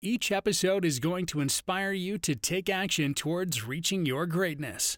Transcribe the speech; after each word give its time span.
Each 0.00 0.30
episode 0.30 0.84
is 0.84 1.00
going 1.00 1.26
to 1.26 1.40
inspire 1.40 1.90
you 1.90 2.18
to 2.18 2.36
take 2.36 2.70
action 2.70 3.14
towards 3.14 3.66
reaching 3.66 4.06
your 4.06 4.26
greatness. 4.26 4.96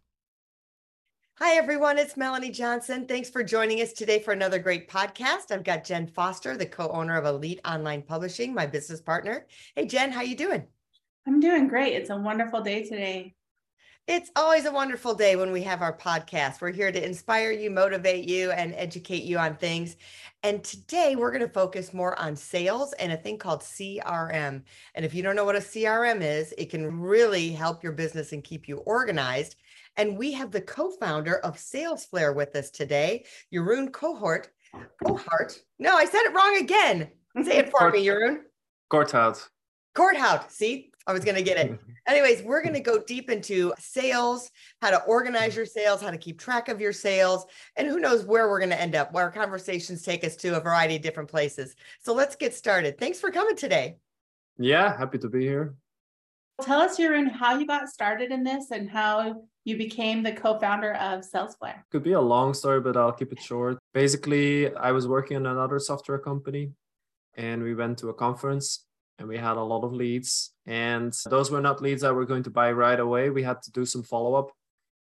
Hi, 1.38 1.56
everyone. 1.56 1.96
It's 1.96 2.18
Melanie 2.18 2.50
Johnson. 2.50 3.06
Thanks 3.06 3.30
for 3.30 3.42
joining 3.42 3.80
us 3.80 3.94
today 3.94 4.18
for 4.18 4.32
another 4.32 4.58
great 4.58 4.90
podcast. 4.90 5.52
I've 5.52 5.64
got 5.64 5.84
Jen 5.84 6.06
Foster, 6.06 6.54
the 6.54 6.66
co-owner 6.66 7.16
of 7.16 7.24
Elite 7.24 7.60
Online 7.64 8.02
Publishing, 8.02 8.52
my 8.52 8.66
business 8.66 9.00
partner. 9.00 9.46
Hey, 9.74 9.86
Jen, 9.86 10.12
how 10.12 10.20
you 10.20 10.36
doing? 10.36 10.66
I'm 11.26 11.40
doing 11.40 11.66
great. 11.66 11.94
It's 11.94 12.10
a 12.10 12.16
wonderful 12.18 12.60
day 12.60 12.82
today. 12.82 13.34
It's 14.10 14.32
always 14.34 14.64
a 14.64 14.72
wonderful 14.72 15.14
day 15.14 15.36
when 15.36 15.52
we 15.52 15.62
have 15.62 15.82
our 15.82 15.96
podcast. 15.96 16.60
We're 16.60 16.72
here 16.72 16.90
to 16.90 17.06
inspire 17.06 17.52
you, 17.52 17.70
motivate 17.70 18.28
you, 18.28 18.50
and 18.50 18.74
educate 18.74 19.22
you 19.22 19.38
on 19.38 19.54
things. 19.54 19.96
And 20.42 20.64
today 20.64 21.14
we're 21.14 21.30
going 21.30 21.46
to 21.46 21.52
focus 21.52 21.94
more 21.94 22.18
on 22.18 22.34
sales 22.34 22.92
and 22.94 23.12
a 23.12 23.16
thing 23.16 23.38
called 23.38 23.60
CRM. 23.60 24.64
And 24.96 25.04
if 25.04 25.14
you 25.14 25.22
don't 25.22 25.36
know 25.36 25.44
what 25.44 25.54
a 25.54 25.60
CRM 25.60 26.22
is, 26.22 26.52
it 26.58 26.70
can 26.70 26.98
really 27.00 27.52
help 27.52 27.84
your 27.84 27.92
business 27.92 28.32
and 28.32 28.42
keep 28.42 28.66
you 28.66 28.78
organized. 28.78 29.54
And 29.96 30.18
we 30.18 30.32
have 30.32 30.50
the 30.50 30.62
co-founder 30.62 31.36
of 31.44 31.56
SalesFlare 31.56 32.34
with 32.34 32.56
us 32.56 32.72
today, 32.72 33.26
Jeroen 33.54 33.92
Cohort. 33.92 34.48
Cohort. 35.06 35.56
No, 35.78 35.94
I 35.94 36.04
said 36.04 36.22
it 36.22 36.34
wrong 36.34 36.56
again. 36.56 37.12
Say 37.44 37.58
it 37.58 37.70
for 37.70 37.78
Court, 37.78 37.94
me, 37.94 38.04
Jeroen. 38.04 38.38
Corthout. 38.92 39.48
Corthout. 39.96 40.50
See, 40.50 40.89
I 41.10 41.12
was 41.12 41.24
going 41.24 41.36
to 41.36 41.42
get 41.42 41.58
it. 41.58 41.78
Anyways, 42.06 42.42
we're 42.42 42.62
going 42.62 42.74
to 42.74 42.80
go 42.80 43.02
deep 43.02 43.30
into 43.30 43.74
sales, 43.78 44.50
how 44.80 44.90
to 44.90 45.02
organize 45.02 45.56
your 45.56 45.66
sales, 45.66 46.00
how 46.00 46.10
to 46.10 46.16
keep 46.16 46.38
track 46.38 46.68
of 46.68 46.80
your 46.80 46.92
sales, 46.92 47.46
and 47.76 47.88
who 47.88 47.98
knows 47.98 48.24
where 48.24 48.48
we're 48.48 48.60
going 48.60 48.70
to 48.70 48.80
end 48.80 48.94
up, 48.94 49.12
where 49.12 49.24
our 49.24 49.32
conversations 49.32 50.02
take 50.02 50.24
us 50.24 50.36
to 50.36 50.56
a 50.56 50.60
variety 50.60 50.96
of 50.96 51.02
different 51.02 51.28
places. 51.28 51.74
So 52.00 52.14
let's 52.14 52.36
get 52.36 52.54
started. 52.54 52.96
Thanks 52.96 53.18
for 53.18 53.30
coming 53.32 53.56
today. 53.56 53.96
Yeah, 54.56 54.96
happy 54.96 55.18
to 55.18 55.28
be 55.28 55.40
here. 55.40 55.74
Tell 56.62 56.80
us, 56.80 56.96
Jeroen, 56.96 57.30
how 57.30 57.58
you 57.58 57.66
got 57.66 57.88
started 57.88 58.30
in 58.30 58.44
this 58.44 58.70
and 58.70 58.88
how 58.88 59.42
you 59.64 59.76
became 59.76 60.22
the 60.22 60.32
co-founder 60.32 60.94
of 60.94 61.22
SalesFlare. 61.22 61.82
Could 61.90 62.04
be 62.04 62.12
a 62.12 62.20
long 62.20 62.54
story, 62.54 62.80
but 62.80 62.96
I'll 62.96 63.12
keep 63.12 63.32
it 63.32 63.40
short. 63.42 63.78
Basically, 63.94 64.72
I 64.76 64.92
was 64.92 65.08
working 65.08 65.38
in 65.38 65.46
another 65.46 65.78
software 65.80 66.18
company 66.18 66.70
and 67.34 67.62
we 67.62 67.74
went 67.74 67.98
to 67.98 68.10
a 68.10 68.14
conference 68.14 68.84
and 69.20 69.28
we 69.28 69.36
had 69.36 69.58
a 69.58 69.62
lot 69.62 69.84
of 69.84 69.92
leads. 69.92 70.52
And 70.66 71.12
those 71.26 71.50
were 71.50 71.60
not 71.60 71.82
leads 71.82 72.02
that 72.02 72.14
we're 72.14 72.24
going 72.24 72.42
to 72.44 72.50
buy 72.50 72.72
right 72.72 72.98
away. 72.98 73.28
We 73.28 73.42
had 73.42 73.62
to 73.62 73.70
do 73.70 73.84
some 73.84 74.02
follow 74.02 74.34
up. 74.34 74.50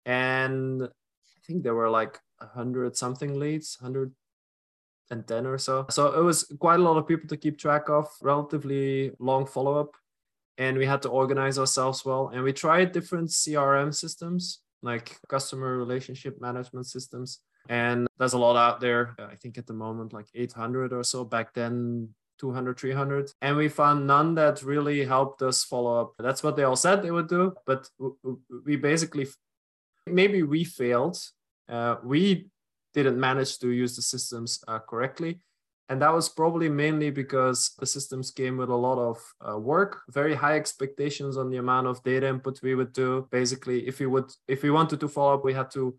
And 0.06 0.84
I 0.84 1.40
think 1.48 1.64
there 1.64 1.74
were 1.74 1.90
like 1.90 2.20
a 2.42 2.46
hundred 2.46 2.98
something 2.98 3.40
leads, 3.40 3.78
110 3.80 5.46
or 5.48 5.58
so. 5.58 5.86
So 5.90 6.20
it 6.20 6.22
was 6.22 6.44
quite 6.60 6.82
a 6.82 6.84
lot 6.84 6.98
of 6.98 7.08
people 7.08 7.30
to 7.30 7.38
keep 7.38 7.58
track 7.58 7.90
of, 7.90 8.10
relatively 8.22 9.12
long 9.20 9.46
follow 9.46 9.80
up. 9.80 9.96
And 10.58 10.78
we 10.78 10.86
had 10.86 11.02
to 11.04 11.10
organize 11.10 11.58
ourselves 11.58 12.04
well. 12.06 12.30
And 12.34 12.44
we 12.44 12.52
tried 12.52 12.92
different 12.92 13.30
CRM 13.30 13.96
systems, 13.96 14.60
like 14.82 15.18
customer 15.30 15.78
relationship 15.78 16.42
management 16.42 16.88
systems. 16.88 17.40
And 17.70 18.06
there's 18.20 18.34
a 18.34 18.38
lot 18.38 18.58
out 18.58 18.82
there. 18.82 19.16
I 19.18 19.36
think 19.36 19.58
at 19.58 19.66
the 19.66 19.74
moment, 19.74 20.12
like 20.12 20.28
800 20.36 20.92
or 20.92 21.04
so. 21.06 21.24
Back 21.24 21.54
then, 21.54 22.10
200, 22.40 22.80
300. 22.80 23.32
And 23.42 23.58
we 23.58 23.70
found 23.70 24.08
none 24.08 24.36
that 24.36 24.64
really 24.64 25.06
helped 25.06 25.42
us 25.42 25.64
follow 25.64 26.02
up. 26.02 26.14
That's 26.20 26.44
what 26.44 26.56
they 26.56 26.64
all 26.64 26.76
said 26.76 27.02
they 27.02 27.12
would 27.12 27.28
do. 27.28 27.54
But 27.66 27.88
we 28.66 28.76
basically, 28.76 29.28
maybe 30.08 30.44
we 30.44 30.64
failed. 30.64 31.18
Uh, 31.70 31.96
we 32.04 32.48
didn't 32.94 33.20
manage 33.20 33.60
to 33.60 33.70
use 33.70 33.96
the 33.96 34.02
systems 34.02 34.64
uh, 34.68 34.80
correctly. 34.80 35.40
And 35.90 36.02
that 36.02 36.14
was 36.14 36.30
probably 36.30 36.70
mainly 36.70 37.10
because 37.10 37.76
the 37.78 37.86
systems 37.86 38.32
came 38.32 38.58
with 38.58 38.70
a 38.70 38.76
lot 38.76 38.98
of 38.98 39.18
uh, 39.48 39.60
work, 39.60 40.02
very 40.10 40.34
high 40.34 40.56
expectations 40.56 41.38
on 41.38 41.50
the 41.50 41.58
amount 41.58 41.88
of 41.88 42.02
data 42.04 42.28
input 42.28 42.62
we 42.64 42.74
would 42.74 42.94
do. 42.94 43.28
Basically, 43.32 43.88
if 43.88 44.00
we 44.00 44.06
would, 44.06 44.32
if 44.48 44.64
we 44.64 44.72
wanted 44.72 45.00
to 45.02 45.10
follow 45.10 45.36
up, 45.36 45.44
we 45.44 45.54
had 45.54 45.70
to 45.72 45.96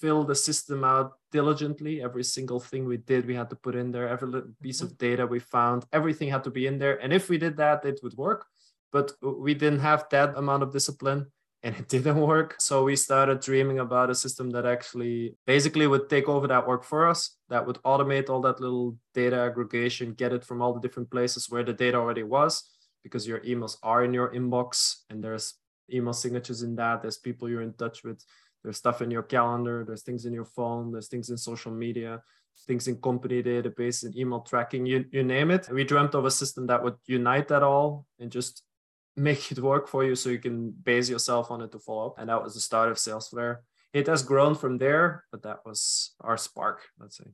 fill 0.00 0.24
the 0.24 0.34
system 0.34 0.84
out 0.84 1.12
diligently. 1.32 2.02
Every 2.02 2.24
single 2.24 2.60
thing 2.60 2.84
we 2.84 2.96
did, 2.96 3.26
we 3.26 3.34
had 3.34 3.50
to 3.50 3.56
put 3.56 3.74
in 3.74 3.92
there. 3.92 4.08
Every 4.08 4.28
little 4.28 4.50
piece 4.62 4.80
of 4.80 4.88
mm-hmm. 4.88 5.06
data 5.06 5.26
we 5.26 5.38
found, 5.38 5.84
everything 5.92 6.28
had 6.28 6.44
to 6.44 6.50
be 6.50 6.66
in 6.66 6.78
there. 6.78 6.96
And 7.02 7.12
if 7.12 7.28
we 7.28 7.38
did 7.38 7.56
that, 7.56 7.84
it 7.84 8.00
would 8.02 8.16
work. 8.16 8.46
But 8.92 9.12
we 9.22 9.54
didn't 9.54 9.80
have 9.80 10.06
that 10.10 10.36
amount 10.36 10.62
of 10.62 10.72
discipline 10.72 11.26
and 11.62 11.76
it 11.76 11.88
didn't 11.94 12.20
work. 12.20 12.56
So 12.58 12.84
we 12.84 12.96
started 12.96 13.40
dreaming 13.40 13.78
about 13.80 14.10
a 14.10 14.14
system 14.14 14.50
that 14.50 14.66
actually 14.66 15.36
basically 15.46 15.86
would 15.86 16.08
take 16.08 16.28
over 16.28 16.46
that 16.46 16.66
work 16.66 16.84
for 16.84 17.08
us, 17.08 17.36
that 17.48 17.66
would 17.66 17.76
automate 17.84 18.30
all 18.30 18.40
that 18.42 18.60
little 18.60 18.96
data 19.14 19.36
aggregation, 19.36 20.14
get 20.14 20.32
it 20.32 20.44
from 20.44 20.62
all 20.62 20.72
the 20.72 20.80
different 20.80 21.10
places 21.10 21.50
where 21.50 21.64
the 21.64 21.72
data 21.72 21.96
already 21.96 22.22
was, 22.22 22.62
because 23.02 23.26
your 23.26 23.40
emails 23.40 23.76
are 23.82 24.04
in 24.04 24.14
your 24.14 24.32
inbox 24.32 25.02
and 25.10 25.22
there's 25.22 25.54
email 25.92 26.12
signatures 26.12 26.62
in 26.62 26.76
that. 26.76 27.02
There's 27.02 27.18
people 27.18 27.48
you're 27.48 27.62
in 27.62 27.74
touch 27.74 28.04
with 28.04 28.22
there's 28.62 28.76
stuff 28.76 29.02
in 29.02 29.10
your 29.10 29.22
calendar, 29.22 29.84
there's 29.86 30.02
things 30.02 30.24
in 30.24 30.32
your 30.32 30.44
phone, 30.44 30.92
there's 30.92 31.08
things 31.08 31.30
in 31.30 31.36
social 31.36 31.72
media, 31.72 32.22
things 32.66 32.88
in 32.88 32.96
company 33.00 33.42
database 33.42 34.04
and 34.04 34.16
email 34.16 34.40
tracking, 34.40 34.86
you, 34.86 35.04
you 35.10 35.22
name 35.22 35.50
it. 35.50 35.68
We 35.70 35.84
dreamt 35.84 36.14
of 36.14 36.24
a 36.24 36.30
system 36.30 36.66
that 36.66 36.82
would 36.82 36.96
unite 37.06 37.48
that 37.48 37.62
all 37.62 38.06
and 38.18 38.30
just 38.30 38.62
make 39.16 39.50
it 39.50 39.58
work 39.58 39.88
for 39.88 40.04
you 40.04 40.14
so 40.14 40.28
you 40.30 40.38
can 40.38 40.70
base 40.70 41.08
yourself 41.08 41.50
on 41.50 41.60
it 41.60 41.72
to 41.72 41.78
follow 41.78 42.08
up. 42.08 42.18
And 42.18 42.28
that 42.28 42.42
was 42.42 42.54
the 42.54 42.60
start 42.60 42.90
of 42.90 42.98
SalesFlare. 42.98 43.58
It 43.92 44.06
has 44.06 44.22
grown 44.22 44.54
from 44.54 44.78
there, 44.78 45.24
but 45.32 45.42
that 45.42 45.64
was 45.64 46.12
our 46.20 46.36
spark, 46.36 46.82
let's 47.00 47.16
say. 47.16 47.24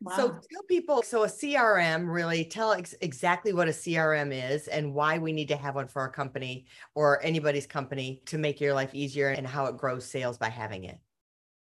Wow. 0.00 0.16
So 0.16 0.28
tell 0.28 0.62
people, 0.68 1.02
so 1.02 1.24
a 1.24 1.28
CRM 1.28 2.12
really 2.12 2.44
tell 2.44 2.72
ex- 2.72 2.94
exactly 3.00 3.52
what 3.52 3.68
a 3.68 3.72
CRM 3.72 4.30
is 4.32 4.68
and 4.68 4.94
why 4.94 5.18
we 5.18 5.32
need 5.32 5.48
to 5.48 5.56
have 5.56 5.74
one 5.74 5.88
for 5.88 6.02
our 6.02 6.10
company 6.10 6.66
or 6.94 7.22
anybody's 7.24 7.66
company 7.66 8.22
to 8.26 8.38
make 8.38 8.60
your 8.60 8.74
life 8.74 8.94
easier 8.94 9.28
and 9.28 9.46
how 9.46 9.66
it 9.66 9.76
grows 9.76 10.04
sales 10.04 10.38
by 10.38 10.48
having 10.48 10.84
it. 10.84 10.98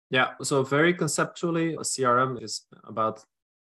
Yeah, 0.09 0.31
so 0.41 0.63
very 0.63 0.93
conceptually, 0.93 1.73
a 1.73 1.79
CRM 1.79 2.41
is 2.43 2.65
about 2.83 3.25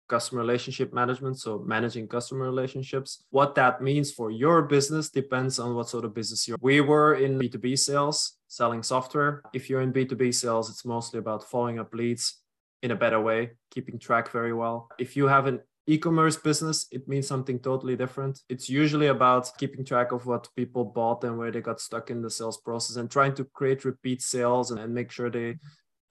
customer 0.08 0.42
relationship 0.42 0.94
management, 0.94 1.40
so 1.40 1.60
managing 1.60 2.08
customer 2.08 2.46
relationships. 2.46 3.24
What 3.30 3.56
that 3.56 3.82
means 3.82 4.12
for 4.12 4.32
your 4.32 4.64
business 4.64 5.10
depends 5.10 5.60
on 5.60 5.76
what 5.76 5.88
sort 5.88 6.04
of 6.04 6.14
business 6.14 6.48
you're. 6.48 6.58
We 6.62 6.82
were 6.82 7.16
in 7.16 7.40
B2B 7.40 7.78
sales, 7.78 8.38
selling 8.48 8.84
software. 8.84 9.42
If 9.54 9.70
you're 9.70 9.82
in 9.82 9.94
B2B 9.94 10.34
sales, 10.34 10.70
it's 10.70 10.84
mostly 10.84 11.20
about 11.20 11.44
following 11.44 11.80
up 11.80 11.94
leads, 11.94 12.40
in 12.82 12.92
a 12.92 12.96
better 12.96 13.20
way, 13.20 13.52
keeping 13.72 14.00
track 14.00 14.32
very 14.32 14.54
well. 14.54 14.90
If 15.00 15.16
you 15.18 15.28
have 15.28 15.48
an 15.48 15.60
e-commerce 15.90 16.36
business 16.36 16.88
it 16.92 17.08
means 17.08 17.28
something 17.28 17.58
totally 17.60 17.96
different. 17.96 18.42
It's 18.48 18.70
usually 18.70 19.08
about 19.08 19.58
keeping 19.58 19.84
track 19.84 20.12
of 20.12 20.28
what 20.28 20.48
people 20.56 20.86
bought 20.86 21.24
and 21.24 21.36
where 21.36 21.52
they 21.52 21.62
got 21.62 21.82
stuck 21.82 22.12
in 22.12 22.22
the 22.22 22.30
sales 22.30 22.58
process 22.58 22.98
and 22.98 23.10
trying 23.10 23.34
to 23.36 23.46
create 23.46 23.86
repeat 23.86 24.22
sales 24.22 24.70
and, 24.70 24.80
and 24.80 24.94
make 24.94 25.10
sure 25.10 25.32
they 25.32 25.58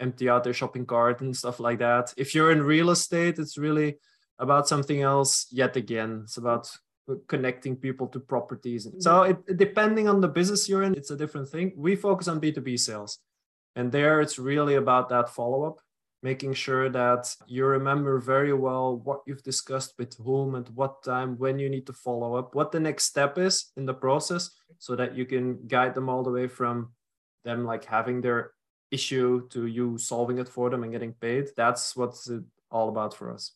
empty 0.00 0.28
out 0.28 0.42
their 0.42 0.52
shopping 0.52 0.84
cart 0.84 1.20
and 1.20 1.36
stuff 1.36 1.60
like 1.60 1.78
that. 1.78 2.12
If 2.16 2.34
you're 2.34 2.50
in 2.50 2.62
real 2.62 2.90
estate 2.90 3.38
it's 3.38 3.56
really 3.56 3.98
about 4.40 4.66
something 4.66 5.00
else 5.02 5.46
yet 5.52 5.76
again. 5.76 6.22
It's 6.24 6.38
about 6.38 6.68
connecting 7.28 7.76
people 7.76 8.08
to 8.08 8.20
properties. 8.20 8.88
So 8.98 9.22
it, 9.22 9.56
depending 9.56 10.08
on 10.08 10.20
the 10.20 10.28
business 10.28 10.68
you're 10.68 10.82
in 10.82 10.94
it's 10.96 11.12
a 11.12 11.16
different 11.16 11.48
thing. 11.48 11.72
We 11.76 11.94
focus 11.94 12.26
on 12.26 12.40
b2b 12.40 12.80
sales 12.80 13.20
and 13.76 13.92
there 13.92 14.20
it's 14.20 14.40
really 14.40 14.74
about 14.74 15.08
that 15.10 15.28
follow-up 15.28 15.78
making 16.22 16.52
sure 16.52 16.88
that 16.88 17.34
you 17.46 17.64
remember 17.64 18.18
very 18.18 18.52
well 18.52 18.96
what 18.96 19.20
you've 19.26 19.42
discussed 19.42 19.94
with 19.98 20.16
whom 20.18 20.54
and 20.54 20.68
what 20.70 21.02
time, 21.02 21.38
when 21.38 21.58
you 21.58 21.68
need 21.68 21.86
to 21.86 21.92
follow 21.92 22.34
up, 22.34 22.54
what 22.54 22.72
the 22.72 22.80
next 22.80 23.04
step 23.04 23.38
is 23.38 23.70
in 23.76 23.86
the 23.86 23.94
process, 23.94 24.50
so 24.78 24.96
that 24.96 25.16
you 25.16 25.24
can 25.24 25.66
guide 25.68 25.94
them 25.94 26.08
all 26.08 26.22
the 26.22 26.30
way 26.30 26.48
from 26.48 26.90
them 27.44 27.64
like 27.64 27.84
having 27.84 28.20
their 28.20 28.52
issue 28.90 29.48
to 29.50 29.66
you 29.66 29.98
solving 29.98 30.38
it 30.38 30.48
for 30.48 30.70
them 30.70 30.82
and 30.82 30.92
getting 30.92 31.12
paid. 31.12 31.50
That's 31.56 31.96
what's 31.96 32.28
it 32.28 32.42
all 32.70 32.88
about 32.88 33.14
for 33.14 33.32
us. 33.32 33.52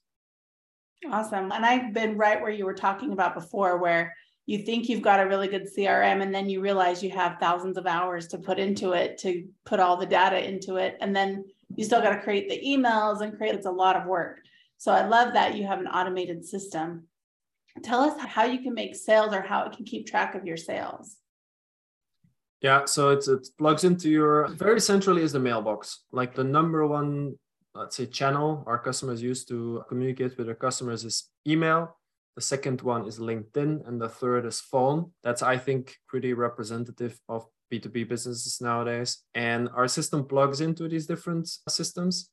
Awesome. 1.11 1.51
And 1.51 1.67
I've 1.67 1.93
been 1.93 2.17
right 2.17 2.41
where 2.41 2.51
you 2.51 2.65
were 2.65 2.75
talking 2.75 3.13
about 3.13 3.35
before, 3.35 3.79
where 3.79 4.15
you 4.47 4.59
think 4.59 4.89
you've 4.89 5.03
got 5.03 5.21
a 5.21 5.29
really 5.29 5.49
good 5.49 5.69
CRM 5.73 6.23
and 6.23 6.35
then 6.35 6.49
you 6.49 6.61
realize 6.61 7.03
you 7.03 7.11
have 7.11 7.39
thousands 7.39 7.77
of 7.77 7.87
hours 7.87 8.27
to 8.29 8.39
put 8.39 8.59
into 8.59 8.93
it 8.93 9.19
to 9.19 9.47
put 9.65 9.81
all 9.81 9.97
the 9.97 10.07
data 10.07 10.49
into 10.49 10.77
it. 10.77 10.97
And 11.01 11.15
then 11.15 11.45
you 11.77 11.85
still 11.85 12.03
got 12.03 12.15
to 12.15 12.23
create 12.23 12.49
the 12.49 12.61
emails 12.67 13.21
and 13.21 13.37
create 13.37 13.55
it's 13.55 13.67
a 13.67 13.71
lot 13.71 13.97
of 13.97 14.07
work 14.07 14.41
so 14.79 14.93
i 14.93 15.07
love 15.07 15.33
that 15.33 15.57
you 15.57 15.67
have 15.67 15.81
an 15.81 15.87
automated 15.87 16.45
system 16.45 17.05
tell 17.81 18.01
us 18.01 18.19
how 18.21 18.45
you 18.45 18.61
can 18.61 18.75
make 18.75 18.95
sales 18.95 19.33
or 19.33 19.41
how 19.41 19.65
it 19.65 19.73
can 19.73 19.85
keep 19.85 20.07
track 20.07 20.35
of 20.35 20.45
your 20.45 20.57
sales. 20.57 21.17
Yeah, 22.61 22.85
so 22.85 23.11
it's, 23.11 23.27
it 23.27 23.49
plugs 23.59 23.85
into 23.85 24.09
your 24.09 24.49
very 24.49 24.81
centrally 24.81 25.23
is 25.23 25.33
the 25.33 25.41
mailbox. 25.41 26.05
Like 26.13 26.35
the 26.35 26.45
number 26.45 26.87
one, 26.87 27.39
let's 27.75 27.97
say, 27.97 28.07
channel 28.07 28.63
our 28.67 28.79
customers 28.79 29.23
use 29.23 29.45
to 29.47 29.83
communicate 29.89 30.37
with 30.37 30.47
their 30.47 30.55
customers 30.55 31.05
is 31.05 31.29
email. 31.47 31.97
The 32.37 32.43
second 32.43 32.81
one 32.81 33.07
is 33.07 33.19
LinkedIn, 33.19 33.87
and 33.87 34.01
the 34.01 34.09
third 34.09 34.47
is 34.47 34.61
phone. 34.61 35.13
That's, 35.23 35.43
I 35.43 35.59
think, 35.59 35.97
pretty 36.09 36.33
representative 36.33 37.19
of 37.29 37.47
B2B 37.73 38.09
businesses 38.09 38.61
nowadays. 38.61 39.25
And 39.35 39.69
our 39.75 39.89
system 39.89 40.27
plugs 40.27 40.61
into 40.61 40.89
these 40.89 41.07
different 41.07 41.49
systems 41.69 42.31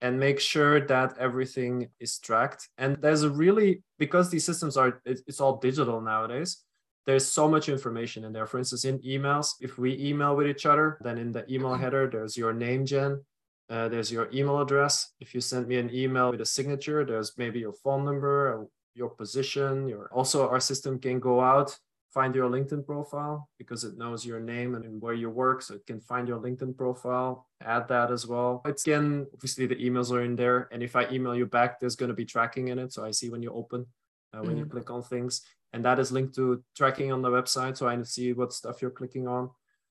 and 0.00 0.18
make 0.18 0.40
sure 0.40 0.86
that 0.86 1.16
everything 1.18 1.88
is 2.00 2.18
tracked. 2.18 2.68
And 2.78 2.96
there's 3.00 3.22
a 3.22 3.30
really, 3.30 3.82
because 3.98 4.30
these 4.30 4.44
systems 4.44 4.76
are, 4.76 5.00
it's 5.04 5.40
all 5.40 5.58
digital 5.58 6.00
nowadays, 6.00 6.64
there's 7.06 7.26
so 7.26 7.48
much 7.48 7.68
information 7.68 8.24
in 8.24 8.32
there. 8.32 8.46
For 8.46 8.58
instance, 8.58 8.84
in 8.84 8.98
emails, 9.00 9.54
if 9.60 9.78
we 9.78 9.98
email 9.98 10.36
with 10.36 10.46
each 10.46 10.66
other, 10.66 10.98
then 11.02 11.18
in 11.18 11.32
the 11.32 11.50
email 11.52 11.74
header, 11.74 12.08
there's 12.10 12.36
your 12.36 12.52
name, 12.52 12.84
Jen. 12.84 13.22
Uh, 13.68 13.88
there's 13.88 14.10
your 14.10 14.28
email 14.34 14.60
address. 14.60 15.12
If 15.20 15.34
you 15.34 15.40
send 15.40 15.68
me 15.68 15.76
an 15.76 15.90
email 15.94 16.30
with 16.30 16.40
a 16.40 16.46
signature, 16.46 17.04
there's 17.04 17.38
maybe 17.38 17.60
your 17.60 17.72
phone 17.72 18.04
number, 18.04 18.66
your 18.94 19.10
position. 19.10 19.86
Your 19.88 20.10
also 20.12 20.48
our 20.48 20.60
system 20.60 20.98
can 20.98 21.20
go 21.20 21.40
out 21.40 21.76
find 22.12 22.34
your 22.34 22.50
LinkedIn 22.50 22.84
profile 22.84 23.48
because 23.58 23.84
it 23.84 23.96
knows 23.96 24.26
your 24.26 24.40
name 24.40 24.74
and 24.74 25.00
where 25.00 25.14
you 25.14 25.30
work. 25.30 25.62
So 25.62 25.74
it 25.74 25.86
can 25.86 26.00
find 26.00 26.26
your 26.26 26.40
LinkedIn 26.40 26.76
profile, 26.76 27.46
add 27.62 27.88
that 27.88 28.10
as 28.10 28.26
well. 28.26 28.62
It 28.64 28.80
can, 28.84 29.26
obviously, 29.32 29.66
the 29.66 29.76
emails 29.76 30.10
are 30.10 30.22
in 30.22 30.34
there. 30.36 30.68
And 30.72 30.82
if 30.82 30.96
I 30.96 31.08
email 31.10 31.36
you 31.36 31.46
back, 31.46 31.78
there's 31.78 31.96
going 31.96 32.08
to 32.08 32.14
be 32.14 32.24
tracking 32.24 32.68
in 32.68 32.78
it. 32.78 32.92
So 32.92 33.04
I 33.04 33.12
see 33.12 33.30
when 33.30 33.42
you 33.42 33.52
open, 33.52 33.86
uh, 34.34 34.38
when 34.38 34.50
mm-hmm. 34.50 34.58
you 34.58 34.66
click 34.66 34.90
on 34.90 35.02
things. 35.02 35.42
And 35.72 35.84
that 35.84 36.00
is 36.00 36.10
linked 36.10 36.34
to 36.34 36.64
tracking 36.76 37.12
on 37.12 37.22
the 37.22 37.30
website. 37.30 37.76
So 37.76 37.86
I 37.86 38.02
see 38.02 38.32
what 38.32 38.52
stuff 38.52 38.82
you're 38.82 38.90
clicking 38.90 39.28
on. 39.28 39.50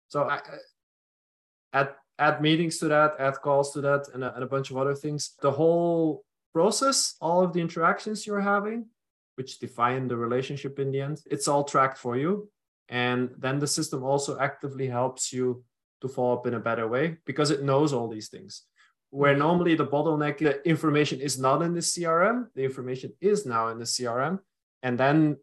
So 0.09 0.23
I 0.23 0.41
add, 1.71 1.89
add 2.17 2.41
meetings 2.41 2.79
to 2.79 2.89
that, 2.89 3.13
add 3.17 3.35
calls 3.35 3.71
to 3.73 3.81
that, 3.81 4.09
and 4.13 4.25
a, 4.25 4.33
and 4.35 4.43
a 4.43 4.47
bunch 4.47 4.71
of 4.71 4.77
other 4.77 4.95
things. 4.95 5.35
The 5.41 5.51
whole 5.51 6.25
process, 6.53 7.15
all 7.21 7.41
of 7.43 7.53
the 7.53 7.61
interactions 7.61 8.27
you're 8.27 8.41
having, 8.41 8.87
which 9.39 9.57
define 9.57 10.09
the 10.09 10.17
relationship 10.17 10.79
in 10.79 10.91
the 10.91 10.99
end. 10.99 11.21
It's 11.31 11.47
all 11.47 11.63
tracked 11.63 11.97
for 11.97 12.17
you. 12.17 12.49
And 12.89 13.29
then 13.37 13.57
the 13.57 13.67
system 13.67 14.03
also 14.03 14.37
actively 14.37 14.87
helps 14.87 15.31
you 15.31 15.63
to 16.01 16.09
follow 16.09 16.33
up 16.33 16.45
in 16.45 16.55
a 16.55 16.59
better 16.59 16.89
way 16.89 17.05
because 17.25 17.49
it 17.49 17.63
knows 17.63 17.93
all 17.93 18.09
these 18.09 18.27
things. 18.27 18.63
Where 19.11 19.37
normally 19.37 19.75
the 19.75 19.87
bottleneck, 19.87 20.39
the 20.39 20.61
information 20.67 21.21
is 21.21 21.39
not 21.39 21.61
in 21.61 21.73
the 21.73 21.79
CRM, 21.79 22.47
the 22.53 22.65
information 22.65 23.13
is 23.21 23.45
now 23.45 23.69
in 23.69 23.79
the 23.79 23.85
CRM. 23.85 24.39
And 24.83 24.97
then 24.97 25.37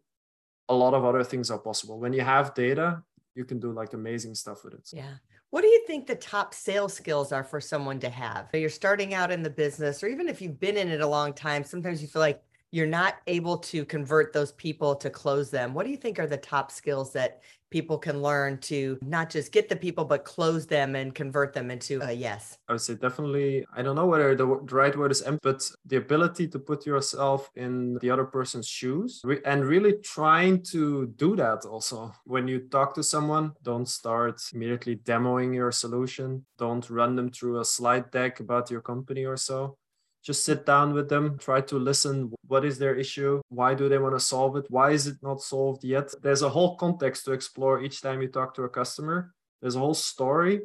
a 0.69 0.75
lot 0.75 0.93
of 0.93 1.03
other 1.03 1.23
things 1.23 1.49
are 1.49 1.57
possible. 1.57 1.99
When 1.99 2.13
you 2.13 2.21
have 2.21 2.53
data, 2.53 3.01
you 3.33 3.45
can 3.45 3.59
do 3.59 3.71
like 3.71 3.93
amazing 3.93 4.35
stuff 4.35 4.63
with 4.63 4.75
it. 4.75 4.87
Yeah. 4.93 5.15
What 5.49 5.61
do 5.61 5.69
you 5.69 5.83
think 5.87 6.05
the 6.05 6.15
top 6.15 6.53
sales 6.53 6.93
skills 6.93 7.31
are 7.31 7.43
for 7.43 7.59
someone 7.59 7.99
to 8.01 8.09
have? 8.09 8.49
You're 8.53 8.69
starting 8.69 9.15
out 9.15 9.31
in 9.31 9.41
the 9.41 9.49
business, 9.49 10.03
or 10.03 10.07
even 10.07 10.29
if 10.29 10.39
you've 10.39 10.59
been 10.59 10.77
in 10.77 10.89
it 10.89 11.01
a 11.01 11.07
long 11.07 11.33
time, 11.33 11.63
sometimes 11.63 11.99
you 11.99 12.07
feel 12.07 12.21
like 12.21 12.43
you're 12.71 12.87
not 12.87 13.15
able 13.27 13.57
to 13.57 13.85
convert 13.85 14.33
those 14.33 14.51
people 14.53 14.95
to 14.95 15.09
close 15.09 15.49
them. 15.49 15.73
What 15.73 15.85
do 15.85 15.91
you 15.91 15.97
think 15.97 16.19
are 16.19 16.27
the 16.27 16.37
top 16.37 16.71
skills 16.71 17.13
that 17.13 17.41
people 17.69 17.97
can 17.97 18.21
learn 18.21 18.57
to 18.57 18.97
not 19.01 19.29
just 19.29 19.51
get 19.51 19.67
the 19.67 19.75
people, 19.75 20.05
but 20.05 20.23
close 20.23 20.65
them 20.65 20.95
and 20.95 21.13
convert 21.13 21.53
them 21.53 21.69
into 21.69 22.01
a 22.01 22.11
yes? 22.11 22.57
I 22.67 22.73
would 22.73 22.81
say 22.81 22.95
definitely, 22.95 23.65
I 23.73 23.81
don't 23.81 23.95
know 23.95 24.05
whether 24.05 24.35
the, 24.35 24.45
right 24.45 24.95
word 24.95 25.11
is 25.11 25.21
empathy, 25.21 25.37
but 25.43 25.63
the 25.85 25.97
ability 25.97 26.47
to 26.49 26.59
put 26.59 26.85
yourself 26.85 27.49
in 27.55 27.97
the 28.01 28.09
other 28.09 28.25
person's 28.25 28.67
shoes 28.67 29.21
and 29.45 29.65
really 29.65 29.93
trying 30.03 30.63
to 30.63 31.07
do 31.15 31.35
that 31.35 31.65
also. 31.65 32.11
When 32.25 32.47
you 32.47 32.59
talk 32.59 32.93
to 32.95 33.03
someone, 33.03 33.53
don't 33.63 33.87
start 33.87 34.41
immediately 34.53 34.97
demoing 34.97 35.53
your 35.53 35.71
solution. 35.71 36.45
Don't 36.57 36.89
run 36.89 37.15
them 37.15 37.31
through 37.31 37.59
a 37.59 37.65
slide 37.65 38.11
deck 38.11 38.39
about 38.39 38.71
your 38.71 38.81
company 38.81 39.25
or 39.25 39.37
so 39.37 39.77
just 40.23 40.43
sit 40.43 40.65
down 40.65 40.93
with 40.93 41.09
them 41.09 41.37
try 41.37 41.61
to 41.61 41.77
listen. 41.77 42.33
What 42.47 42.65
is 42.65 42.77
their 42.77 42.95
issue? 42.95 43.41
Why 43.49 43.73
do 43.73 43.87
they 43.87 43.97
want 43.97 44.15
to 44.15 44.19
solve 44.19 44.57
it? 44.57 44.65
Why 44.69 44.91
is 44.91 45.07
it 45.07 45.17
not 45.21 45.41
solved 45.41 45.83
yet? 45.83 46.13
There's 46.21 46.41
a 46.41 46.49
whole 46.49 46.75
context 46.75 47.25
to 47.25 47.31
explore 47.31 47.81
each 47.81 48.01
time 48.01 48.21
you 48.21 48.27
talk 48.27 48.53
to 48.55 48.63
a 48.63 48.69
customer. 48.69 49.33
There's 49.61 49.75
a 49.75 49.79
whole 49.79 49.93
story. 49.93 50.61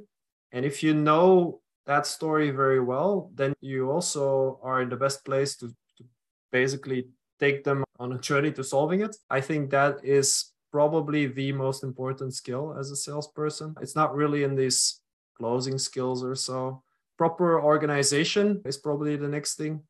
And 0.51 0.65
if 0.65 0.83
you 0.83 0.95
know 0.95 1.61
that 1.87 2.07
story 2.07 2.51
very 2.51 2.81
well 2.81 3.31
then 3.35 3.53
you 3.61 3.91
also 3.91 4.61
are 4.63 4.83
in 4.83 4.89
the 4.89 4.97
best 4.97 5.25
place 5.25 5.57
to, 5.57 5.69
to 5.69 6.05
basically 6.53 7.09
take 7.41 7.65
them 7.65 7.83
on 7.99 8.13
a 8.13 8.19
journey 8.19 8.53
to 8.53 8.63
solving 8.63 9.01
it. 9.01 9.17
I 9.31 9.41
think 9.41 9.71
that 9.71 10.05
is 10.05 10.53
probably 10.71 11.27
the 11.27 11.53
most 11.53 11.83
important 11.83 12.35
skill 12.35 12.77
as 12.79 12.91
a 12.91 12.97
salesperson. 12.97 13.75
It's 13.81 13.97
not 13.97 14.15
really 14.15 14.45
in 14.45 14.55
these 14.55 15.01
closing 15.37 15.79
skills 15.79 16.25
or 16.25 16.35
so 16.35 16.83
proper 17.23 17.63
organization 17.63 18.61
is 18.67 18.77
probably 18.77 19.15
the 19.15 19.29
next 19.29 19.55
thing. 19.55 19.81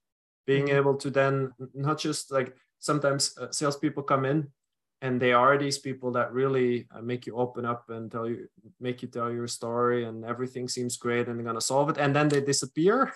Being 0.45 0.67
mm-hmm. 0.67 0.77
able 0.77 0.97
to 0.99 1.09
then 1.09 1.51
not 1.73 1.99
just 1.99 2.31
like 2.31 2.55
sometimes 2.79 3.23
uh, 3.41 3.51
salespeople 3.51 4.03
come 4.03 4.27
in 4.27 4.53
and 5.01 5.19
they 5.19 5.33
are 5.33 5.57
these 5.57 5.79
people 5.79 6.13
that 6.13 6.31
really 6.31 6.87
uh, 6.95 7.01
make 7.01 7.25
you 7.25 7.35
open 7.37 7.65
up 7.65 7.89
and 7.89 8.13
tell 8.13 8.29
you, 8.29 8.49
make 8.81 9.01
you 9.01 9.09
tell 9.09 9.33
your 9.33 9.49
story, 9.49 10.05
and 10.05 10.27
everything 10.27 10.69
seems 10.69 10.99
great 10.99 11.27
and 11.27 11.39
they're 11.39 11.51
gonna 11.51 11.73
solve 11.73 11.89
it, 11.89 11.97
and 11.97 12.15
then 12.15 12.29
they 12.29 12.43
disappear. 12.43 13.15